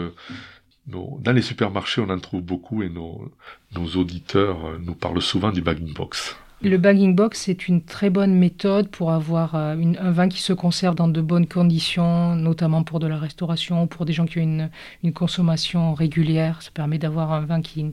dans 0.91 1.31
les 1.31 1.41
supermarchés, 1.41 2.01
on 2.01 2.09
en 2.09 2.19
trouve 2.19 2.41
beaucoup 2.41 2.83
et 2.83 2.89
nos, 2.89 3.31
nos 3.73 3.87
auditeurs 3.95 4.79
nous 4.79 4.95
parlent 4.95 5.21
souvent 5.21 5.51
du 5.51 5.61
bagging 5.61 5.93
box. 5.93 6.35
Le 6.63 6.77
bagging 6.77 7.15
box, 7.15 7.41
c'est 7.45 7.67
une 7.67 7.81
très 7.81 8.11
bonne 8.11 8.35
méthode 8.35 8.87
pour 8.89 9.11
avoir 9.11 9.55
euh, 9.55 9.75
un 9.99 10.11
vin 10.11 10.29
qui 10.29 10.39
se 10.39 10.53
conserve 10.53 10.93
dans 10.93 11.07
de 11.07 11.19
bonnes 11.19 11.47
conditions, 11.47 12.35
notamment 12.35 12.83
pour 12.83 12.99
de 12.99 13.07
la 13.07 13.17
restauration, 13.17 13.87
pour 13.87 14.05
des 14.05 14.13
gens 14.13 14.27
qui 14.27 14.37
ont 14.37 14.69
une, 15.03 15.11
consommation 15.11 15.95
régulière. 15.95 16.61
Ça 16.61 16.69
permet 16.71 16.99
d'avoir 16.99 17.31
un 17.33 17.41
vin 17.41 17.61
qui, 17.61 17.91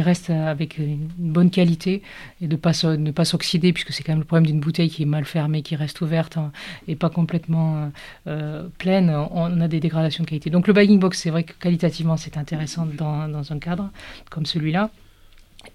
reste 0.00 0.30
avec 0.30 0.78
une 0.78 1.08
bonne 1.16 1.50
qualité 1.50 2.02
et 2.40 2.48
de 2.48 2.56
ne 2.56 3.10
pas 3.12 3.24
s'oxyder, 3.24 3.72
puisque 3.72 3.92
c'est 3.92 4.02
quand 4.02 4.12
même 4.12 4.18
le 4.18 4.24
problème 4.24 4.46
d'une 4.46 4.60
bouteille 4.60 4.90
qui 4.90 5.04
est 5.04 5.06
mal 5.06 5.24
fermée, 5.24 5.62
qui 5.62 5.76
reste 5.76 6.00
ouverte 6.00 6.38
hein, 6.38 6.50
et 6.88 6.96
pas 6.96 7.10
complètement 7.10 7.92
euh, 8.26 8.66
pleine. 8.78 9.10
On 9.30 9.60
a 9.60 9.68
des 9.68 9.78
dégradations 9.78 10.24
de 10.24 10.28
qualité. 10.28 10.50
Donc 10.50 10.66
le 10.66 10.72
bagging 10.72 10.98
box, 10.98 11.20
c'est 11.20 11.30
vrai 11.30 11.44
que 11.44 11.52
qualitativement, 11.52 12.16
c'est 12.16 12.36
intéressant 12.36 12.84
dans 12.84 13.52
un 13.52 13.58
cadre 13.60 13.90
comme 14.28 14.44
celui-là. 14.44 14.90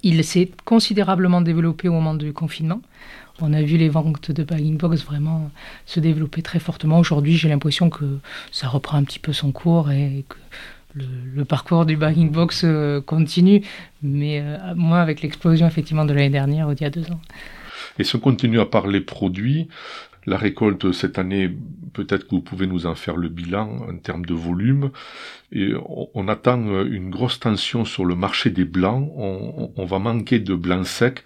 Il 0.04 0.24
s'est 0.24 0.52
considérablement 0.66 1.42
développé 1.42 1.88
au 1.88 1.94
moment 1.94 2.14
du 2.14 2.34
confinement. 2.34 2.82
On 3.42 3.54
a 3.54 3.62
vu 3.62 3.78
les 3.78 3.90
ventes 3.90 4.32
de 4.32 4.44
bagging 4.44 4.78
box 4.78 5.04
vraiment 5.04 5.50
se 5.86 6.00
développer 6.00 6.42
très 6.42 6.60
fortement. 6.60 7.00
Aujourd'hui, 7.00 7.36
j'ai 7.36 7.50
l'impression 7.50 7.90
que 7.90 8.20
ça 8.52 8.68
reprend 8.68 8.98
un 8.98 9.04
petit 9.04 9.20
peu 9.20 9.34
son 9.34 9.52
cours 9.52 9.92
et 9.92 10.26
que 10.28 10.36
le, 10.94 11.46
parcours 11.46 11.86
du 11.86 11.98
bagging 11.98 12.30
box 12.30 12.64
euh, 12.64 13.02
continue, 13.02 13.64
mais 14.04 14.42
euh, 14.42 14.76
moins 14.76 15.02
avec 15.02 15.22
l'explosion 15.22 15.66
effectivement 15.66 16.06
de 16.06 16.14
l'année 16.14 16.30
dernière, 16.30 16.72
il 16.72 16.82
y 16.82 16.86
a 16.86 16.92
deux 16.92 17.10
ans. 17.12 17.22
Et 17.98 18.04
si 18.04 18.16
on 18.16 18.20
continue 18.20 18.60
à 18.60 18.66
parler 18.66 19.02
produits, 19.02 19.68
la 20.26 20.38
récolte 20.38 20.92
cette 20.92 21.18
année, 21.18 21.52
peut-être 21.94 22.28
que 22.28 22.36
vous 22.36 22.42
pouvez 22.42 22.68
nous 22.68 22.86
en 22.86 22.96
faire 22.96 23.18
le 23.18 23.30
bilan 23.30 23.88
en 23.90 23.98
termes 23.98 24.26
de 24.26 24.34
volume. 24.34 24.92
Et 25.56 25.72
on, 26.16 26.28
attend 26.28 26.84
une 26.84 27.12
grosse 27.12 27.40
tension 27.40 27.86
sur 27.86 28.06
le 28.06 28.16
marché 28.16 28.50
des 28.50 28.66
blancs. 28.66 29.12
On, 29.16 29.86
va 29.86 30.00
manquer 30.00 30.40
de 30.40 30.56
blancs 30.56 30.88
secs. 30.88 31.24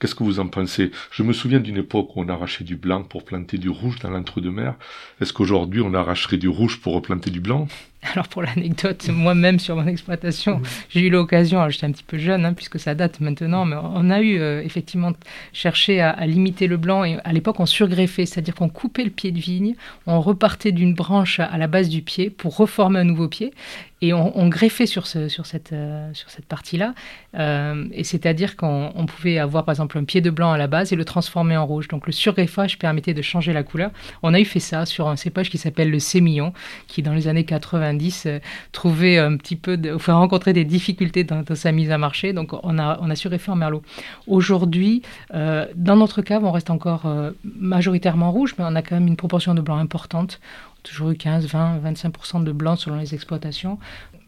Qu'est-ce 0.00 0.16
que 0.16 0.24
vous 0.24 0.40
en 0.40 0.48
pensez? 0.48 0.90
Je 1.12 1.22
me 1.22 1.32
souviens 1.32 1.60
d'une 1.60 1.76
époque 1.76 2.16
où 2.16 2.20
on 2.20 2.28
arrachait 2.28 2.64
du 2.64 2.74
blanc 2.74 3.04
pour 3.04 3.24
planter 3.24 3.56
du 3.56 3.68
rouge 3.68 4.00
dans 4.00 4.10
l'entre-deux-mer. 4.10 4.74
Est-ce 5.20 5.32
qu'aujourd'hui 5.32 5.80
on 5.80 5.94
arracherait 5.94 6.38
du 6.38 6.48
rouge 6.48 6.80
pour 6.80 6.94
replanter 6.94 7.30
du 7.30 7.40
blanc? 7.40 7.68
Alors 8.14 8.28
pour 8.28 8.42
l'anecdote, 8.42 9.08
moi-même 9.08 9.58
sur 9.58 9.74
mon 9.74 9.86
exploitation, 9.86 10.62
j'ai 10.88 11.00
eu 11.00 11.10
l'occasion, 11.10 11.68
j'étais 11.68 11.86
un 11.86 11.90
petit 11.90 12.04
peu 12.04 12.16
jeune 12.16 12.44
hein, 12.44 12.52
puisque 12.52 12.78
ça 12.78 12.94
date 12.94 13.20
maintenant, 13.20 13.64
mais 13.64 13.76
on 13.76 14.10
a 14.10 14.20
eu 14.20 14.38
euh, 14.38 14.62
effectivement 14.62 15.12
cherché 15.52 16.00
à, 16.00 16.14
limiter 16.26 16.68
le 16.68 16.76
blanc 16.76 17.02
et 17.02 17.18
à 17.24 17.32
l'époque 17.32 17.58
on 17.58 17.66
surgreffait, 17.66 18.24
c'est-à-dire 18.24 18.54
qu'on 18.54 18.68
coupait 18.68 19.02
le 19.02 19.10
pied 19.10 19.32
de 19.32 19.40
vigne, 19.40 19.74
on 20.06 20.20
repartait 20.20 20.70
d'une 20.70 20.94
branche 20.94 21.40
à 21.40 21.58
la 21.58 21.66
base 21.66 21.88
du 21.88 22.02
pied 22.02 22.30
pour 22.30 22.56
reformer 22.56 23.00
un 23.00 23.04
nouveau 23.04 23.26
pied 23.26 23.52
et 24.00 24.12
on, 24.12 24.48
greffait 24.48 24.86
sur, 24.86 25.04
euh, 25.16 25.28
cette 25.28 26.46
partie-là. 26.48 26.94
Euh, 27.36 27.84
et 27.90 28.04
c'est-à-dire 28.04 28.56
qu'on 28.56 29.06
pouvait 29.08 29.38
avoir 29.38 29.64
par 29.64 29.72
exemple 29.72 29.98
un 29.98 30.04
pied 30.04 30.20
de 30.20 30.30
blanc 30.30 30.52
à 30.52 30.58
la 30.58 30.68
base 30.68 30.92
et 30.92 30.96
le 30.96 31.04
transformer 31.04 31.56
en 31.56 31.66
rouge. 31.66 31.88
Donc 31.88 32.06
le 32.06 32.12
surgreffage 32.12 32.78
permettait 32.78 33.12
de 33.12 33.22
changer 33.22 33.52
la 33.52 33.64
couleur. 33.64 33.90
On 34.22 34.34
a 34.34 34.40
eu 34.40 34.44
fait 34.44 34.60
ça 34.60 34.86
sur 34.86 35.08
un 35.08 35.16
cépage 35.16 35.50
qui 35.50 35.58
s'appelle 35.58 35.90
le 35.90 35.98
sémillon, 35.98 36.52
qui 36.86 37.02
dans 37.02 37.12
les 37.12 37.26
années 37.26 37.44
90 37.44 38.26
euh, 38.26 38.38
trouvait 38.70 39.18
un 39.18 39.36
petit 39.36 39.56
peu, 39.56 39.76
de, 39.76 39.92
enfin, 39.92 40.14
rencontrer 40.14 40.52
des 40.52 40.64
difficultés 40.64 41.24
dans, 41.24 41.42
sa 41.54 41.72
mise 41.72 41.90
à 41.90 41.98
marché. 41.98 42.32
Donc 42.32 42.52
on 42.62 42.78
a, 42.78 42.98
on 43.02 43.10
a 43.10 43.16
surgreffé 43.16 43.50
en 43.50 43.56
merlot. 43.56 43.82
Aujourd'hui, 44.28 45.02
dans 45.32 45.96
notre 45.96 46.22
cave, 46.22 46.44
on 46.44 46.52
reste 46.52 46.70
encore 46.70 47.06
majoritairement 47.44 48.30
rouge, 48.30 48.54
mais 48.58 48.64
on 48.66 48.74
a 48.74 48.82
quand 48.82 48.94
même 48.94 49.06
une 49.06 49.16
proportion 49.16 49.54
de 49.54 49.60
blanc 49.60 49.78
importante 49.78 50.40
toujours 50.88 51.10
eu 51.10 51.16
15, 51.16 51.46
20, 51.46 51.80
25% 51.80 52.44
de 52.44 52.52
blanc 52.52 52.76
selon 52.76 52.96
les 52.96 53.14
exploitations. 53.14 53.78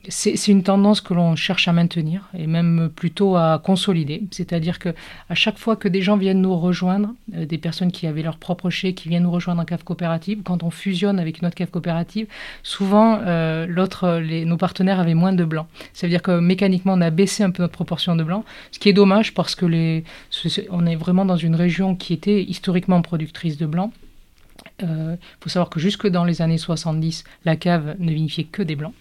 C'est 0.08 0.48
une 0.48 0.62
tendance 0.62 1.02
que 1.02 1.12
l'on 1.12 1.36
cherche 1.36 1.68
à 1.68 1.74
maintenir 1.74 2.30
et 2.32 2.46
même 2.46 2.88
plutôt 2.94 3.36
à 3.36 3.60
consolider. 3.62 4.22
C'est-à-dire 4.30 4.78
que 4.78 4.94
à 5.28 5.34
chaque 5.34 5.58
fois 5.58 5.76
que 5.76 5.88
des 5.88 6.00
gens 6.00 6.16
viennent 6.16 6.40
nous 6.40 6.56
rejoindre, 6.56 7.10
euh, 7.36 7.44
des 7.44 7.58
personnes 7.58 7.92
qui 7.92 8.06
avaient 8.06 8.22
leur 8.22 8.38
propre 8.38 8.70
chai, 8.70 8.94
qui 8.94 9.10
viennent 9.10 9.24
nous 9.24 9.30
rejoindre 9.30 9.60
en 9.60 9.66
cave 9.66 9.84
coopérative, 9.84 10.40
quand 10.42 10.62
on 10.62 10.70
fusionne 10.70 11.18
avec 11.18 11.40
une 11.40 11.48
autre 11.48 11.54
cave 11.54 11.70
coopérative, 11.70 12.28
souvent 12.62 13.20
euh, 13.26 13.66
l'autre, 13.66 14.20
nos 14.44 14.56
partenaires 14.56 15.00
avaient 15.00 15.14
moins 15.14 15.34
de 15.34 15.44
blanc. 15.44 15.66
Ça 15.92 16.06
veut 16.06 16.10
dire 16.10 16.22
que 16.22 16.40
mécaniquement 16.40 16.94
on 16.94 17.00
a 17.02 17.10
baissé 17.10 17.42
un 17.42 17.50
peu 17.50 17.62
notre 17.62 17.74
proportion 17.74 18.16
de 18.16 18.24
blanc, 18.24 18.44
ce 18.72 18.78
qui 18.78 18.88
est 18.88 18.94
dommage 18.94 19.34
parce 19.34 19.54
que 19.54 20.02
on 20.70 20.86
est 20.86 20.96
vraiment 20.96 21.26
dans 21.26 21.36
une 21.36 21.54
région 21.54 21.94
qui 21.94 22.14
était 22.14 22.42
historiquement 22.42 23.02
productrice 23.02 23.58
de 23.58 23.66
blanc 23.66 23.92
il 24.82 24.88
euh, 24.88 25.16
faut 25.40 25.48
savoir 25.48 25.70
que 25.70 25.80
jusque 25.80 26.06
dans 26.06 26.24
les 26.24 26.42
années 26.42 26.58
70, 26.58 27.24
la 27.44 27.56
cave 27.56 27.96
ne 27.98 28.12
vinifiait 28.12 28.44
que 28.44 28.62
des 28.62 28.76
blancs. 28.76 28.94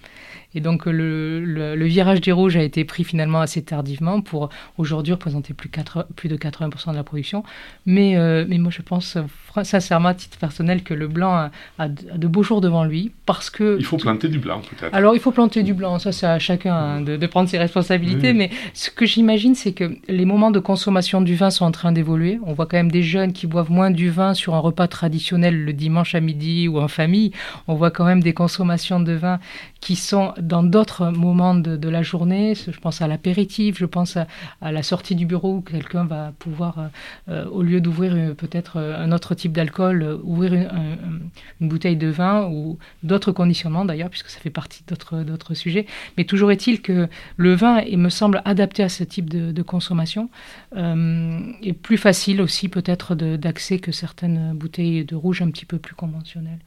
Et 0.56 0.62
donc 0.62 0.86
le, 0.88 1.44
le, 1.46 1.86
virage 1.86 2.22
des 2.22 2.32
rouges 2.32 2.58
a 2.58 2.64
été 2.64 2.84
pris 2.84 3.04
finalement 3.04 3.40
assez 3.40 3.62
tardivement 3.62 4.22
pour 4.22 4.50
aujourd'hui 4.78 5.14
représenter 5.14 5.54
plus, 5.54 5.70
plus 6.16 6.30
de 6.30 6.38
80% 6.38 6.92
de 6.92 6.96
la 6.96 7.04
production. 7.04 7.44
Mais, 7.86 8.18
euh, 8.18 8.46
mais 8.48 8.58
moi 8.58 8.72
je 8.72 8.82
pense 8.82 9.18
sincèrement 9.64 10.10
à 10.10 10.14
titre 10.16 10.38
personnel 10.38 10.84
que 10.84 10.94
le 10.94 11.08
blanc 11.08 11.50
a, 11.78 11.88
de 11.88 12.28
beaux 12.28 12.44
jours 12.44 12.62
devant 12.62 12.84
lui 12.84 13.12
parce 13.28 13.50
que... 13.50 13.78
Il 13.80 13.86
faut 13.86 13.98
planter 13.98 14.28
du 14.28 14.40
blanc 14.40 14.62
peut-être. 14.62 14.94
Alors 14.94 15.14
il 15.14 15.20
faut 15.20 15.32
planter 15.32 15.62
du 15.62 15.74
blanc, 15.74 16.00
ça 16.00 16.12
c'est 16.12 16.26
à 16.26 16.40
chacun 16.40 17.02
de, 17.02 17.28
prendre 17.28 17.48
ses 17.48 17.60
responsabilités. 17.60 18.34
Mais 18.34 18.50
ce 18.74 18.90
que 18.90 19.06
j'imagine 19.06 19.54
c'est 19.54 19.74
que 19.74 19.98
les 20.08 20.26
moments 20.26 20.52
de 20.52 20.60
consommation 20.60 21.22
du 21.22 21.36
vin 21.36 21.52
sont 21.52 21.66
en 21.66 21.72
train 21.72 21.92
d'évoluer. 21.92 22.40
On 22.44 22.54
voit 22.54 22.66
quand 22.66 22.78
même 22.78 22.92
des 22.92 23.04
jeunes 23.04 23.34
qui 23.34 23.46
boivent 23.46 23.72
moins 23.72 23.92
du 23.92 24.10
vin 24.10 24.34
sur 24.34 24.56
un 24.56 24.60
repas 24.60 24.88
traditionnel 24.88 25.64
le 25.64 25.74
dimanche 25.74 26.16
à 26.16 26.22
midi 26.22 26.68
ou 26.68 26.80
en 26.80 26.88
famille. 26.88 27.32
On 27.68 27.76
voit 27.76 27.92
quand 27.92 28.06
même 28.06 28.24
des 28.24 28.34
consommations 28.34 29.00
de 29.00 29.14
vin 29.14 29.40
qui 29.82 29.96
sont 29.96 30.34
dans 30.40 30.64
d'autres 30.64 31.10
moments 31.10 31.56
de, 31.56 31.90
la 31.90 32.04
journée. 32.04 32.54
Je 32.56 32.80
pense 32.80 33.02
à 33.02 33.08
l'apéritif, 33.08 33.78
je 33.80 33.86
pense 33.86 34.18
à, 34.18 34.28
la 34.62 34.84
sortie 34.84 35.16
du 35.16 35.26
bureau 35.26 35.56
où 35.56 35.62
quelqu'un 35.62 36.06
va 36.06 36.34
pouvoir, 36.38 36.80
euh, 36.80 36.88
euh, 37.30 37.46
au 37.50 37.64
lieu 37.64 37.82
d'ouvrir 37.82 38.14
euh, 38.14 38.34
peut-être 38.34 38.78
un 38.78 39.12
autre 39.12 39.34
type 39.34 39.54
d'alcool, 39.54 40.20
ouvrir 40.24 40.54
une, 40.54 41.68
bouteille 41.68 41.96
de 41.96 42.08
vin 42.08 42.48
ou 42.48 42.78
d'autres 43.04 43.32
conditionnements 43.32 43.86
d'ailleurs, 43.86 44.10
puisque 44.10 44.30
ça 44.30 44.40
fait 44.40 44.50
partie 44.50 44.84
d'autres 44.88 45.54
sujets. 45.54 45.86
Mais 46.18 46.26
toujours 46.26 46.52
est-il 46.52 46.82
que 46.82 47.08
le 47.38 47.54
vin, 47.56 47.82
il 47.82 47.98
me 47.98 48.10
semble 48.10 48.42
adapté 48.46 48.84
à 48.84 48.90
ce 48.90 49.04
type 49.04 49.30
de, 49.30 49.52
de 49.52 49.62
consommation, 49.62 50.30
et 50.76 51.74
plus 51.74 51.98
facile 51.98 52.42
aussi 52.42 52.70
peut-être 52.70 53.16
d'accès 53.16 53.80
que 53.80 53.92
certaines 53.92 54.54
bouteilles 54.54 55.04
de 55.04 55.16
rouge 55.16 55.42
un 55.42 55.50
petit 55.50 55.66
peu 55.66 55.78
plus 55.80 55.96
conventionnelles. 55.96 56.60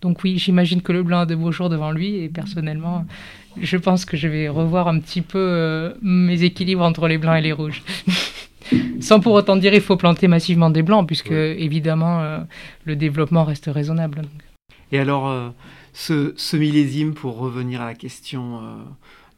Donc 0.00 0.24
oui, 0.24 0.38
j'imagine 0.38 0.80
que 0.80 0.92
le 0.92 1.02
blanc 1.02 1.20
a 1.20 1.26
de 1.26 1.34
beaux 1.34 1.52
jours 1.52 1.68
devant 1.68 1.90
lui 1.90 2.16
et 2.16 2.28
personnellement, 2.28 3.04
je 3.60 3.76
pense 3.76 4.04
que 4.04 4.16
je 4.16 4.28
vais 4.28 4.48
revoir 4.48 4.88
un 4.88 4.98
petit 4.98 5.20
peu 5.20 5.38
euh, 5.38 5.92
mes 6.02 6.42
équilibres 6.42 6.82
entre 6.82 7.06
les 7.06 7.18
blancs 7.18 7.36
et 7.36 7.42
les 7.42 7.52
rouges. 7.52 7.82
Sans 9.00 9.20
pour 9.20 9.32
autant 9.32 9.56
dire 9.56 9.74
il 9.74 9.80
faut 9.80 9.96
planter 9.96 10.28
massivement 10.28 10.70
des 10.70 10.82
blancs, 10.82 11.06
puisque 11.06 11.32
évidemment 11.32 12.20
euh, 12.20 12.38
le 12.84 12.96
développement 12.96 13.44
reste 13.44 13.66
raisonnable. 13.66 14.22
Et 14.92 14.98
alors, 14.98 15.28
euh, 15.28 15.50
ce, 15.92 16.32
ce, 16.36 16.56
millésime, 16.56 17.14
pour 17.14 17.38
revenir 17.38 17.82
à 17.82 17.86
la 17.86 17.94
question 17.94 18.60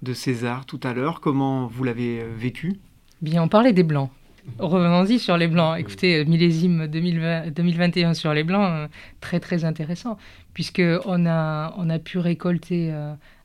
de 0.03 0.13
César 0.15 0.67
tout 0.67 0.81
à 0.83 0.93
l'heure, 0.93 1.21
comment 1.21 1.67
vous 1.67 1.85
l'avez 1.85 2.25
vécu? 2.37 2.75
Bien, 3.21 3.43
on 3.43 3.49
parlait 3.49 3.73
des 3.73 3.85
blancs. 3.85 4.11
Revenons-y 4.59 5.19
sur 5.19 5.37
les 5.37 5.49
blancs. 5.49 5.79
Écoutez, 5.79 6.25
millésime 6.25 6.87
2020, 6.87 7.51
2021 7.51 8.15
sur 8.15 8.35
les 8.35 8.43
blancs, 8.43 8.89
très 9.21 9.41
très 9.41 9.65
intéressant, 9.65 10.19
puisqu'on 10.53 11.27
a, 11.27 11.75
on 11.77 11.89
a 11.91 11.99
pu 11.99 12.19
récolter 12.19 12.93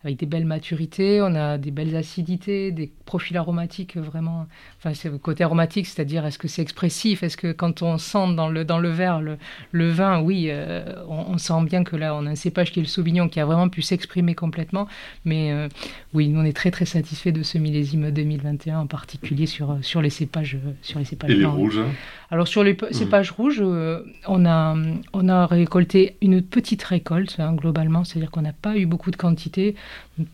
avec 0.07 0.19
des 0.19 0.25
belles 0.25 0.45
maturités, 0.45 1.21
on 1.21 1.35
a 1.35 1.57
des 1.57 1.71
belles 1.71 1.95
acidités, 1.95 2.71
des 2.71 2.89
profils 3.05 3.35
aromatiques 3.35 3.97
vraiment. 3.97 4.47
Enfin, 4.77 4.93
c'est 4.93 5.09
le 5.09 5.17
côté 5.17 5.43
aromatique, 5.43 5.85
c'est-à-dire 5.85 6.25
est-ce 6.25 6.39
que 6.39 6.47
c'est 6.47 6.61
expressif? 6.61 7.23
Est-ce 7.23 7.35
que 7.35 7.51
quand 7.51 7.81
on 7.81 7.97
sent 7.97 8.33
dans 8.35 8.47
le, 8.47 8.63
dans 8.63 8.79
le 8.79 8.89
verre 8.89 9.21
le, 9.21 9.37
le 9.71 9.89
vin, 9.89 10.21
oui, 10.21 10.47
euh, 10.49 10.83
on, 11.09 11.37
sent 11.37 11.61
bien 11.65 11.83
que 11.83 11.95
là, 11.95 12.15
on 12.15 12.25
a 12.25 12.29
un 12.29 12.35
cépage 12.35 12.71
qui 12.71 12.79
est 12.79 12.83
le 12.83 12.87
Sauvignon 12.87 13.27
qui 13.27 13.39
a 13.39 13.45
vraiment 13.45 13.69
pu 13.69 13.81
s'exprimer 13.81 14.33
complètement. 14.33 14.87
Mais 15.25 15.51
euh, 15.51 15.67
oui, 16.13 16.29
nous, 16.29 16.39
on 16.39 16.45
est 16.45 16.55
très 16.55 16.71
très 16.71 16.85
satisfait 16.85 17.33
de 17.33 17.43
ce 17.43 17.57
millésime 17.57 18.09
2021, 18.11 18.79
en 18.79 18.87
particulier 18.87 19.45
sur, 19.45 19.77
sur 19.81 20.01
les 20.01 20.09
cépages, 20.09 20.57
sur 20.81 20.99
les 20.99 21.05
cépages 21.05 21.31
Et 21.31 21.35
les 21.35 21.45
rouges 21.45 21.79
hein? 21.79 21.91
Alors 22.29 22.47
sur 22.47 22.63
les 22.63 22.73
mmh. 22.73 22.91
cépages 22.91 23.31
rouges, 23.31 23.61
euh, 23.61 24.03
on, 24.27 24.45
a, 24.45 24.75
on 25.13 25.29
a 25.29 25.45
récolté 25.45 26.17
une 26.21 26.41
petite 26.41 26.83
récolte 26.83 27.37
hein, 27.39 27.53
globalement, 27.53 28.03
c'est-à-dire 28.03 28.31
qu'on 28.31 28.41
n'a 28.41 28.53
pas 28.53 28.75
eu 28.75 28.85
beaucoup 28.85 29.11
de 29.11 29.15
quantité 29.15 29.75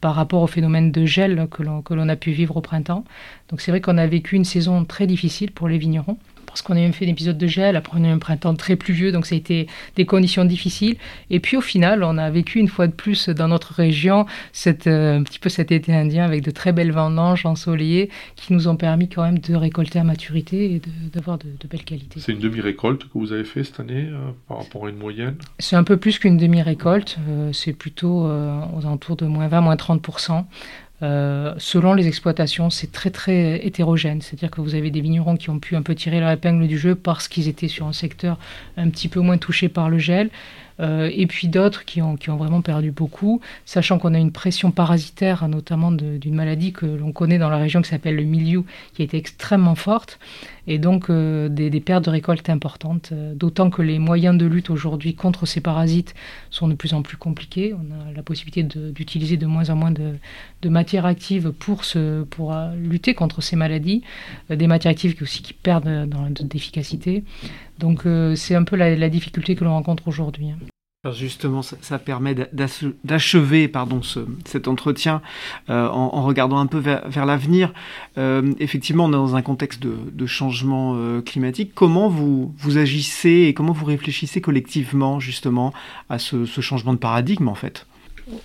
par 0.01 0.15
rapport 0.15 0.41
au 0.41 0.47
phénomène 0.47 0.91
de 0.91 1.06
gel 1.06 1.47
que 1.49 1.93
l'on 1.93 2.10
a 2.10 2.15
pu 2.15 2.32
vivre 2.32 2.58
au 2.58 2.62
printemps. 2.62 3.03
Donc 3.49 3.62
c'est 3.62 3.69
vrai 3.69 3.82
qu'on 3.82 3.99
a 3.99 4.08
vécu 4.08 4.36
une 4.36 4.45
saison 4.45 4.86
très 4.86 5.06
difficile 5.06 5.51
pour 5.51 5.67
les 5.67 5.77
vignerons 5.77 6.17
parce 6.54 6.62
qu'on 6.62 6.74
a 6.74 6.82
même 6.82 6.94
fait 6.94 7.06
un 7.06 7.10
épisode 7.10 7.39
de 7.39 7.48
gel, 7.48 7.76
après 7.76 7.98
on 8.00 8.04
a 8.04 8.10
eu 8.10 8.12
un 8.12 8.20
printemps 8.20 8.54
très 8.54 8.76
pluvieux, 8.76 9.12
donc 9.12 9.26
ça 9.26 9.34
a 9.34 9.38
été 9.39 9.66
des 9.96 10.06
conditions 10.06 10.46
difficiles. 10.46 10.98
Et 11.32 11.39
puis 11.39 11.58
au 11.58 11.62
final, 11.62 12.04
on 12.04 12.20
a 12.20 12.30
vécu 12.30 12.60
une 12.60 12.68
fois 12.68 12.86
de 12.86 12.92
plus 12.92 13.28
dans 13.30 13.48
notre 13.48 13.74
région 13.74 14.28
cette, 14.52 14.86
euh, 14.86 15.18
un 15.18 15.24
petit 15.24 15.39
peu 15.39 15.50
cet 15.50 15.72
été 15.72 15.92
indien 15.92 16.24
avec 16.26 16.44
de 16.44 16.52
très 16.52 16.72
belles 16.72 16.92
vendanges 16.92 17.48
ensoleillées 17.48 18.12
qui 18.36 18.54
nous 18.54 18.68
ont 18.68 18.76
permis 18.76 19.10
quand 19.10 19.24
même 19.24 19.39
de 19.39 19.56
récolter 19.56 19.98
à 19.98 20.04
maturité 20.04 20.76
et 20.76 20.82
d'avoir 21.12 21.39
de, 21.39 21.48
belles 21.68 21.84
qualités. 21.84 22.20
C'est 22.20 22.34
une 22.34 22.39
demi-récolte 22.39 23.06
que 23.06 23.18
vous 23.18 23.34
avez 23.34 23.46
fait 23.46 23.63
cette 23.63 23.80
année 23.80 24.10
euh, 24.12 24.30
par 24.48 24.60
rapport 24.60 24.86
à 24.86 24.89
une 24.92 24.98
moyenne? 24.98 25.36
C'est 25.58 25.76
un 25.76 25.84
peu 25.84 25.98
plus 25.98 26.20
qu'une 26.20 26.38
demi-récolte, 26.38 27.18
euh, 27.28 27.52
c'est 27.52 27.74
plutôt 27.74 28.26
aux 28.26 28.86
alentours 28.86 29.16
de 29.16 29.26
moins 29.26 29.48
20, 29.48 29.62
moins 29.62 29.76
30%. 29.76 30.46
Euh, 31.04 31.54
selon 31.58 31.94
les 31.94 32.08
exploitations, 32.08 32.70
c'est 32.70 32.92
très 32.92 33.10
très 33.10 33.66
hétérogène. 33.66 34.22
C'est-à-dire 34.22 34.50
que 34.50 34.62
vous 34.62 34.74
avez 34.74 34.89
des 34.89 35.02
vignerons 35.02 35.36
qui 35.36 35.50
ont 35.50 35.60
pu 35.60 35.76
un 35.76 35.82
peu 35.82 35.96
tirer 35.96 36.20
leur 36.20 36.32
épingle 36.32 36.68
du 36.68 36.78
jeu 36.78 36.96
parce 36.96 37.28
qu'ils 37.28 37.50
étaient 37.50 37.68
sur 37.68 37.86
un 37.86 37.94
secteur 37.94 38.39
un 38.78 38.89
petit 38.89 39.10
peu 39.10 39.20
moins 39.20 39.38
touché 39.38 39.68
par 39.70 39.89
le 39.89 40.00
gel. 40.00 40.30
Euh, 40.79 41.09
et 41.13 41.27
puis 41.27 41.47
d'autres 41.47 41.86
qui 41.86 42.01
ont, 42.01 42.17
vraiment 42.27 42.62
perdu 42.62 42.91
beaucoup, 42.91 43.41
sachant 43.65 43.99
qu'on 43.99 44.13
a 44.13 44.19
une 44.19 44.31
pression 44.31 44.71
parasitaire, 44.71 45.47
notamment 45.47 45.91
d'une 45.91 46.33
maladie 46.33 46.73
que 46.73 46.86
l'on 46.86 47.12
connaît 47.12 47.38
dans 47.38 47.49
la 47.49 47.57
région 47.57 47.81
qui 47.81 47.89
s'appelle 47.89 48.15
le 48.15 48.23
milieu, 48.23 48.63
qui 48.93 49.01
a 49.01 49.05
été 49.05 49.17
extrêmement 49.17 49.75
forte, 49.75 50.19
et 50.65 50.79
donc 50.79 51.09
euh, 51.09 51.49
des, 51.49 51.69
pertes 51.79 52.05
de 52.05 52.09
récolte 52.09 52.49
importantes, 52.49 53.09
euh, 53.12 53.33
d'autant 53.36 53.69
que 53.69 53.81
les 53.81 53.99
moyens 53.99 54.38
de 54.38 54.45
lutte 54.45 54.69
aujourd'hui 54.69 55.13
contre 55.13 55.45
ces 55.45 55.62
parasites 55.62 56.15
sont 56.49 56.67
de 56.67 56.73
plus 56.73 56.93
en 56.93 57.01
plus 57.01 57.17
compliqués. 57.17 57.73
On 57.73 58.09
a 58.09 58.13
la 58.15 58.23
possibilité 58.23 58.63
d'utiliser 58.63 59.38
de, 59.38 59.45
moins 59.45 59.69
en 59.69 59.75
moins 59.75 59.91
de, 59.91 60.15
matières 60.69 61.05
actives 61.05 61.51
pour, 61.51 61.83
pour 62.29 62.55
lutter 62.77 63.13
contre 63.13 63.41
ces 63.41 63.55
maladies, 63.55 64.01
des 64.49 64.65
matières 64.65 64.91
actives 64.91 65.15
qui 65.15 65.23
aussi 65.23 65.43
qui 65.43 65.53
perdent 65.53 66.07
d'efficacité. 66.41 67.23
Donc 67.79 68.03
c'est 68.36 68.55
un 68.55 68.63
peu 68.63 68.75
la, 68.75 68.95
la 68.95 69.09
difficulté 69.09 69.55
que 69.55 69.63
l'on 69.63 69.73
rencontre 69.73 70.07
aujourd'hui. 70.07 70.51
Hein 70.51 70.57
justement, 71.12 71.62
ça, 71.62 71.99
permet 71.99 72.33
d'achever 73.03 73.67
pardon 73.67 73.99
cet 74.45 74.67
entretien 74.69 75.21
euh, 75.69 75.88
en, 75.89 76.23
regardant 76.23 76.59
un 76.59 76.67
peu 76.67 76.77
vers, 76.77 77.25
l'avenir. 77.25 77.73
Euh, 78.17 78.53
effectivement, 78.59 79.05
on 79.05 79.09
est 79.09 79.12
dans 79.12 79.36
un 79.36 79.41
contexte 79.41 79.81
de, 79.83 80.25
changement 80.25 80.93
euh, 80.95 81.21
climatique. 81.21 81.73
Comment 81.75 82.07
vous, 82.07 82.53
vous 82.57 82.77
agissez 82.77 83.47
et 83.47 83.53
comment 83.53 83.73
vous 83.73 83.86
réfléchissez 83.86 84.39
collectivement 84.39 85.19
justement 85.19 85.73
à 86.09 86.19
ce, 86.19 86.45
changement 86.45 86.93
de 86.93 86.99
paradigme 86.99 87.49
en 87.49 87.55
fait? 87.55 87.86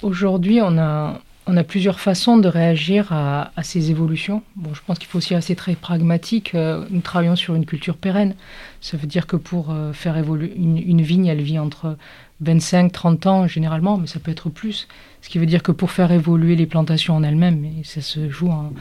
Aujourd'hui, 0.03 0.59
on 0.61 0.77
a, 0.77 1.21
on 1.47 1.57
a 1.57 1.63
plusieurs 1.63 2.01
façons 2.01 2.39
de 2.39 2.49
réagir 2.49 3.13
à, 3.13 3.53
ces 3.63 3.93
évolutions. 3.93 4.43
Bon, 4.57 4.75
je 4.75 4.81
pense 4.85 4.99
qu'il 4.99 5.07
faut 5.07 5.19
aussi 5.19 5.37
rester 5.37 5.55
très 5.55 5.77
pragmatique. 5.77 6.55
nous 6.55 7.01
travaillons 7.01 7.37
sur 7.37 7.55
une 7.55 7.65
culture 7.65 7.97
pérenne. 7.97 8.35
Ça 8.81 8.97
veut 8.97 9.07
dire 9.07 9.27
que 9.27 9.37
pour 9.37 9.75
faire 9.93 10.17
évoluer 10.17 10.53
une, 10.57 11.03
vigne, 11.03 11.27
elle 11.27 11.43
vit 11.43 11.59
entre 11.59 11.97
25, 12.41 12.93
30 12.93 13.27
ans 13.27 13.49
généralement, 13.49 13.99
mais 13.99 14.07
ça 14.07 14.21
peut 14.21 14.31
être 14.31 14.49
plus. 14.51 14.87
Ce 15.21 15.29
qui 15.29 15.39
veut 15.39 15.47
dire 15.47 15.63
que 15.63 15.73
pour 15.73 15.91
faire 15.91 16.13
évoluer 16.13 16.55
les 16.55 16.67
plantations 16.67 17.17
en 17.17 17.25
elles-mêmes, 17.25 17.67
ça 17.83 18.01
se 18.01 18.29
joue 18.29 18.51
en, 18.51 18.73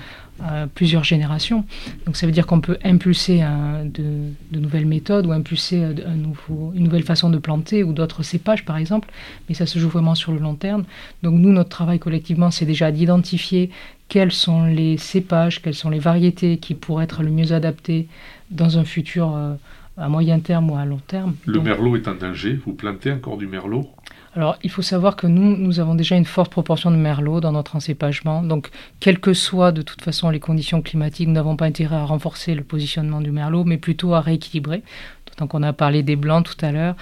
plusieurs 0.76 1.04
générations. 1.04 1.66
Donc 2.06 2.16
ça 2.16 2.28
veut 2.28 2.32
dire 2.32 2.46
qu'on 2.46 2.62
peut 2.62 2.78
impulser 2.84 3.44
de, 3.86 4.60
nouvelles 4.60 4.86
méthodes 4.86 5.26
ou 5.26 5.32
impulser 5.32 5.84
nouveau, 6.16 6.74
une 6.76 6.84
nouvelle 6.84 7.04
façon 7.04 7.32
de 7.32 7.40
planter 7.40 7.84
ou 7.84 7.92
d'autres 7.92 8.22
cépages 8.22 8.64
par 8.64 8.78
exemple, 8.78 9.10
mais 9.50 9.56
ça 9.56 9.66
se 9.66 9.80
joue 9.80 9.90
vraiment 9.90 10.14
sur 10.14 10.32
le 10.32 10.38
long 10.38 10.54
terme. 10.54 10.84
Donc 11.24 11.34
nous, 11.34 11.52
notre 11.52 11.70
travail 11.70 11.98
collectivement, 11.98 12.52
c'est 12.52 12.66
déjà 12.66 12.92
d'identifier 12.92 13.72
quels 14.10 14.32
sont 14.32 14.66
les 14.66 14.98
cépages, 14.98 15.62
quelles 15.62 15.76
sont 15.76 15.90
les 15.90 16.00
variétés 16.00 16.58
qui 16.58 16.76
pourraient 16.76 17.06
être 17.06 17.24
le 17.24 17.32
mieux 17.32 17.52
adaptées 17.52 18.08
dans 18.52 18.78
un 18.78 18.86
futur. 18.86 19.36
Euh, 19.36 19.56
à 19.98 20.10
moyen 20.10 20.40
terme 20.40 20.70
ou 20.72 20.78
à 20.78 20.86
long 20.86 21.02
terme. 21.08 21.36
Le 21.46 21.60
merlot 21.60 21.96
est 21.96 22.08
en 22.08 22.16
danger 22.16 22.60
Vous 22.66 22.74
plantez 22.74 23.12
encore 23.12 23.38
du 23.38 23.48
merlot? 23.48 23.88
Alors, 24.36 24.58
il 24.62 24.70
faut 24.70 24.84
savoir 24.84 25.16
que 25.16 25.26
nous, 25.26 25.58
nous 25.58 25.80
avons 25.80 25.96
déjà 25.96 26.16
une 26.16 26.26
forte 26.26 26.52
proportion 26.52 26.92
de 26.92 26.96
merlot 26.96 27.42
dans 27.42 27.52
notre 27.52 27.76
encépagement. 27.76 28.44
Donc, 28.44 28.70
quelles 29.00 29.20
que 29.20 29.34
soient 29.34 29.72
de 29.72 29.82
toute 29.82 30.02
façon 30.02 30.30
les 30.30 30.40
conditions 30.40 30.84
climatiques, 30.84 31.28
nous 31.28 31.34
n'avons 31.34 31.56
pas 31.56 31.66
intérêt 31.66 31.96
à 31.96 32.06
renforcer 32.06 32.54
le 32.54 32.64
positionnement 32.64 33.20
du 33.20 33.32
merlot, 33.32 33.64
mais 33.64 33.78
plutôt 33.78 34.14
à 34.14 34.22
rééquilibrer. 34.22 34.84
D'autant 35.26 35.48
qu'on 35.48 35.64
a 35.64 35.74
parlé 35.74 36.04
des 36.04 36.16
blancs 36.16 36.46
tout 36.46 36.66
à 36.66 36.72
l'heure. 36.72 36.96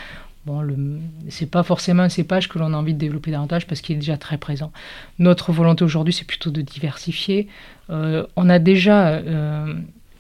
Bon, 0.46 0.62
ce 1.28 1.44
n'est 1.44 1.50
pas 1.50 1.64
forcément 1.64 2.04
un 2.04 2.10
cépage 2.10 2.48
que 2.48 2.60
l'on 2.60 2.74
a 2.74 2.78
envie 2.78 2.94
de 2.94 3.00
développer 3.00 3.32
davantage 3.32 3.66
parce 3.68 3.82
qu'il 3.82 3.96
est 3.96 4.00
déjà 4.00 4.16
très 4.16 4.38
présent. 4.38 4.72
Notre 5.20 5.52
volonté 5.52 5.84
aujourd'hui, 5.84 6.14
c'est 6.14 6.28
plutôt 6.28 6.52
de 6.52 6.62
diversifier. 6.62 7.48
Euh, 7.90 8.26
on 8.36 8.48
a 8.48 8.60
déjà 8.60 9.08
euh, 9.08 9.74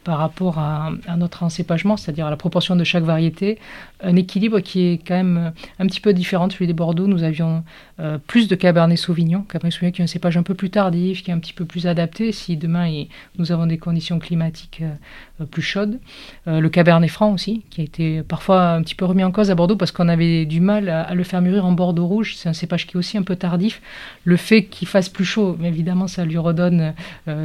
par 0.05 0.19
rapport 0.19 0.59
à, 0.59 0.91
notre 1.17 1.43
encépagement, 1.43 1.97
c'est-à-dire 1.97 2.27
à 2.27 2.29
la 2.29 2.37
proportion 2.37 2.75
de 2.75 2.83
chaque 2.83 3.03
variété, 3.03 3.57
un 4.01 4.15
équilibre 4.15 4.59
qui 4.59 4.85
est 4.85 4.97
quand 5.05 5.15
même 5.15 5.51
un 5.79 5.87
petit 5.87 5.99
peu 5.99 6.13
différent 6.13 6.47
de 6.47 6.53
celui 6.53 6.67
des 6.67 6.73
Bordeaux. 6.73 7.07
Nous 7.07 7.23
avions 7.23 7.63
euh, 7.99 8.17
plus 8.17 8.47
de 8.47 8.55
Cabernet 8.55 8.97
Sauvignon, 8.97 9.43
Cabernet 9.43 9.71
Sauvignon 9.71 9.91
qui 9.91 10.01
est 10.01 10.03
un 10.03 10.07
cépage 10.07 10.35
un 10.35 10.43
peu 10.43 10.53
plus 10.53 10.69
tardif, 10.69 11.23
qui 11.23 11.31
est 11.31 11.33
un 11.33 11.39
petit 11.39 11.53
peu 11.53 11.63
plus 11.63 11.87
adapté 11.87 12.33
si 12.33 12.57
demain 12.57 13.05
nous 13.37 13.53
avons 13.53 13.65
des 13.67 13.77
conditions 13.77 14.19
climatiques 14.19 14.81
euh, 14.81 15.45
plus 15.45 15.61
chaudes. 15.61 15.99
le 16.45 16.67
Cabernet 16.69 17.09
Franc 17.09 17.33
aussi, 17.33 17.63
qui 17.69 17.81
a 17.81 17.83
été 17.83 18.23
parfois 18.23 18.71
un 18.71 18.81
petit 18.81 18.95
peu 18.95 19.05
remis 19.05 19.23
en 19.23 19.31
cause 19.31 19.51
à 19.51 19.55
Bordeaux 19.55 19.75
parce 19.75 19.91
qu'on 19.91 20.07
avait 20.07 20.45
du 20.45 20.59
mal 20.59 20.89
à, 20.89 21.13
le 21.13 21.23
faire 21.23 21.41
mûrir 21.41 21.65
en 21.65 21.73
Bordeaux 21.73 22.05
rouge. 22.05 22.35
C'est 22.35 22.47
un 22.47 22.53
cépage 22.53 22.87
qui 22.87 22.95
est 22.95 22.97
aussi 22.97 23.17
un 23.17 23.23
peu 23.23 23.35
tardif. 23.35 23.81
Le 24.23 24.37
fait 24.37 24.63
qu'il 24.63 24.87
fasse 24.87 25.09
plus 25.09 25.25
chaud, 25.25 25.57
évidemment, 25.63 26.07
ça 26.07 26.23
lui 26.23 26.37
redonne 26.37 26.93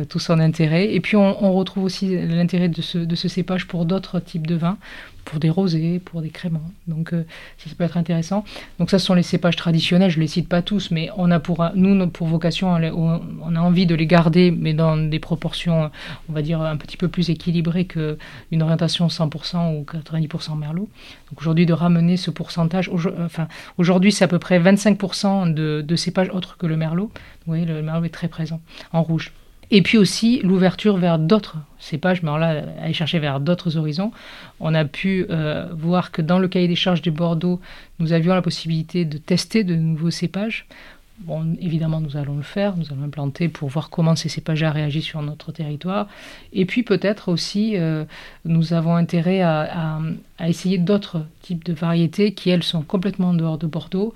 tout 0.09 0.21
son 0.21 0.39
intérêt. 0.39 0.95
Et 0.95 1.01
puis 1.01 1.17
on, 1.17 1.53
retrouve 1.53 1.83
aussi 1.83 2.17
l'intérêt 2.17 2.69
de 2.69 2.81
ce 2.81 3.29
cépage 3.29 3.67
pour 3.67 3.87
d'autres 3.87 4.21
types 4.21 4.47
de 4.47 4.55
vins, 4.55 4.79
pour 5.25 5.39
des 5.39 5.51
rosés, 5.51 6.01
pour 6.05 6.23
des 6.23 6.31
créments. 6.31 6.71
Donc 6.87 7.13
euh, 7.13 7.25
ça, 7.59 7.71
peut 7.77 7.85
être 7.85 7.97
intéressant. 7.97 8.45
Donc 8.79 8.91
ça, 8.91 8.99
ce 8.99 9.07
sont 9.07 9.15
les 9.15 9.23
cépages 9.23 9.57
traditionnels, 9.57 10.11
je 10.11 10.17
ne 10.17 10.23
les 10.23 10.29
cite 10.29 10.49
pas 10.49 10.63
tous, 10.63 10.91
mais 10.91 11.09
on 11.17 11.31
a 11.31 11.41
pour, 11.41 11.65
nous, 11.75 12.07
pour 12.09 12.27
vocation, 12.27 12.73
on 12.73 13.57
a 13.57 13.61
envie 13.61 13.87
de 13.87 13.95
les 13.95 14.07
garder, 14.07 14.51
mais 14.51 14.75
dans 14.75 14.97
des 14.97 15.19
proportions, 15.19 15.91
on 16.29 16.33
va 16.33 16.43
dire, 16.43 16.61
un 16.61 16.77
petit 16.77 16.97
peu 16.97 17.09
plus 17.09 17.31
équilibrées 17.31 17.87
qu'une 17.87 18.63
orientation 18.63 19.07
100% 19.09 19.77
ou 19.77 19.85
90% 19.85 20.59
merlot. 20.59 20.89
Donc 21.31 21.41
aujourd'hui, 21.41 21.67
de 21.67 21.73
ramener 21.73 22.17
ce 22.17 22.31
pourcentage, 22.31 22.91
enfin, 23.25 23.49
aujourd'hui, 23.79 24.13
c'est 24.13 24.25
à 24.25 24.29
peu 24.29 24.39
près 24.39 24.59
25% 24.59 25.53
de, 25.55 25.85
de 25.87 25.97
cépages 25.97 26.31
autres 26.31 26.57
que 26.57 26.67
le 26.67 26.77
merlot. 26.77 27.11
Vous 27.47 27.53
voyez, 27.53 27.65
le 27.65 27.83
merlot 27.83 28.05
est 28.05 28.11
très 28.11 28.29
présent, 28.29 28.61
en 28.93 29.03
rouge. 29.03 29.33
Et 29.71 29.83
puis 29.83 29.99
aussi 29.99 30.41
l'ouverture 30.43 30.97
vers 30.97 31.19
d'autres 31.19 31.59
cépages, 31.79 32.23
mais 32.23 32.29
alors 32.29 32.41
là, 32.41 32.65
aller 32.83 32.93
chercher 32.93 33.19
vers 33.19 33.41
d'autres 33.41 33.77
horizons. 33.77 34.11
On 34.59 34.75
a 34.75 34.85
pu 34.85 35.27
euh, 35.31 35.69
voir 35.73 36.11
que 36.11 36.23
dans 36.23 36.39
le 36.39 36.49
cahier 36.49 36.69
des 36.69 36.75
charges 36.75 37.03
de 37.03 37.11
Bordeaux, 37.11 37.61
nous 37.99 38.13
avions 38.13 38.35
la 38.35 38.43
possibilité 38.43 39.05
de 39.05 39.19
tester 39.19 39.63
de 39.63 39.75
nouveaux 39.77 40.11
cépages. 40.11 40.67
Bon, 41.21 41.55
évidemment, 41.61 42.01
nous 42.01 42.17
allons 42.17 42.37
le 42.37 42.43
faire, 42.43 42.79
nous 42.79 42.91
allons 42.91 43.05
implanter 43.05 43.49
pour 43.49 43.69
voir 43.69 43.91
comment 43.91 44.17
ces 44.17 44.31
cépages-là 44.31 44.71
réagissent 44.71 45.05
sur 45.05 45.21
notre 45.21 45.53
territoire. 45.53 46.09
Et 46.55 46.65
puis 46.65 46.83
peut-être 46.83 47.29
aussi, 47.29 47.77
euh, 47.77 48.05
nous 48.47 48.73
avons 48.73 48.97
intérêt 48.97 49.43
à, 49.43 50.01
à 50.39 50.49
essayer 50.49 50.79
d'autres 50.79 51.27
types 51.43 51.63
de 51.63 51.75
variétés 51.75 52.33
qui, 52.33 52.49
elles, 52.49 52.63
sont 52.63 52.81
complètement 52.81 53.29
en 53.29 53.35
dehors 53.35 53.59
de 53.59 53.67
Bordeaux, 53.67 54.15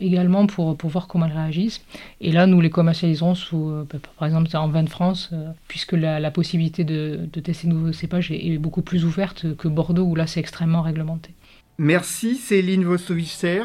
également 0.00 0.46
pour, 0.46 0.76
pour 0.76 0.90
voir 0.90 1.06
comment 1.06 1.26
elles 1.26 1.32
réagissent. 1.32 1.84
Et 2.20 2.32
là, 2.32 2.46
nous 2.46 2.60
les 2.60 2.70
commercialiserons 2.70 3.34
euh, 3.52 3.84
bah, 3.90 3.98
par 4.18 4.26
exemple, 4.26 4.54
en 4.56 4.68
vin 4.68 4.82
de 4.82 4.88
France, 4.88 5.30
euh, 5.32 5.50
puisque 5.68 5.92
la, 5.92 6.30
possibilité 6.30 6.84
de, 6.84 7.28
de, 7.32 7.40
tester 7.40 7.68
de 7.68 7.72
nouveaux 7.72 7.92
cépages 7.92 8.30
est, 8.30 8.58
beaucoup 8.58 8.82
plus 8.82 9.04
ouverte 9.04 9.56
que 9.56 9.68
Bordeaux, 9.68 10.04
où 10.04 10.14
là, 10.14 10.26
c'est 10.26 10.40
extrêmement 10.40 10.82
réglementé. 10.82 11.30
Merci 11.78 12.36
Céline 12.36 12.84
Vostovicer, 12.84 13.62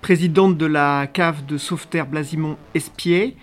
présidente 0.00 0.58
de 0.58 0.66
la 0.66 1.06
cave 1.06 1.46
de 1.46 1.56
Sauveterre 1.56 2.06
Blasimont 2.06 2.56
Espier. 2.74 3.36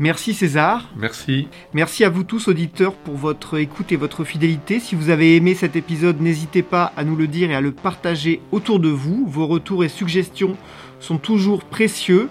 Merci 0.00 0.32
César. 0.32 0.88
Merci. 0.96 1.48
Merci 1.72 2.04
à 2.04 2.08
vous 2.08 2.22
tous 2.22 2.46
auditeurs 2.46 2.94
pour 2.94 3.16
votre 3.16 3.58
écoute 3.58 3.90
et 3.90 3.96
votre 3.96 4.22
fidélité. 4.22 4.78
Si 4.78 4.94
vous 4.94 5.10
avez 5.10 5.34
aimé 5.34 5.54
cet 5.54 5.74
épisode, 5.74 6.20
n'hésitez 6.20 6.62
pas 6.62 6.92
à 6.96 7.02
nous 7.02 7.16
le 7.16 7.26
dire 7.26 7.50
et 7.50 7.56
à 7.56 7.60
le 7.60 7.72
partager 7.72 8.40
autour 8.52 8.78
de 8.78 8.88
vous. 8.88 9.26
Vos 9.26 9.48
retours 9.48 9.82
et 9.82 9.88
suggestions 9.88 10.56
sont 11.00 11.18
toujours 11.18 11.64
précieux. 11.64 12.28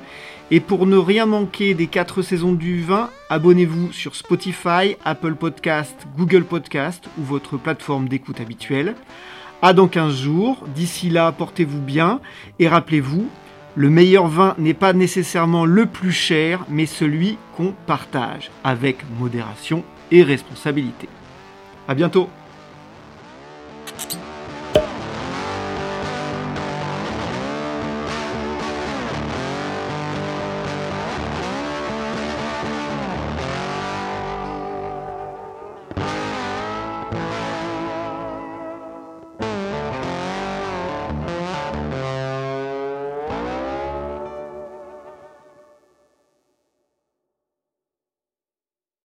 Et 0.50 0.62
pour 0.62 0.86
ne 0.86 0.96
rien 0.96 1.26
manquer 1.26 1.74
des 1.74 1.88
4 1.88 2.22
saisons 2.22 2.54
du 2.54 2.82
vin, 2.82 3.10
abonnez-vous 3.30 3.92
sur 3.92 4.16
Spotify, 4.16 4.96
Apple 5.04 5.36
Podcast, 5.36 6.08
Google 6.18 6.46
Podcast 6.46 7.10
ou 7.18 7.24
votre 7.24 7.58
plateforme 7.58 8.08
d'écoute 8.08 8.40
habituelle. 8.40 8.96
À 9.62 9.74
dans 9.74 9.90
15 9.90 10.16
jours. 10.16 10.64
D'ici 10.74 11.10
là, 11.10 11.34
portez-vous 11.34 11.82
bien 11.82 12.22
et 12.60 12.70
rappelez-vous, 12.70 13.28
le 13.78 13.92
meilleur 13.92 14.28
vin 14.28 14.56
n'est 14.58 14.74
pas 14.74 14.92
nécessairement 14.92 15.64
le 15.64 15.86
plus 15.86 16.12
cher, 16.12 16.66
mais 16.68 16.88
celui 16.88 17.38
qu'on 17.56 17.76
partage, 17.86 18.50
avec 18.64 19.06
modération 19.20 19.84
et 20.10 20.24
responsabilité. 20.24 21.08
A 21.88 21.94
bientôt 21.94 22.28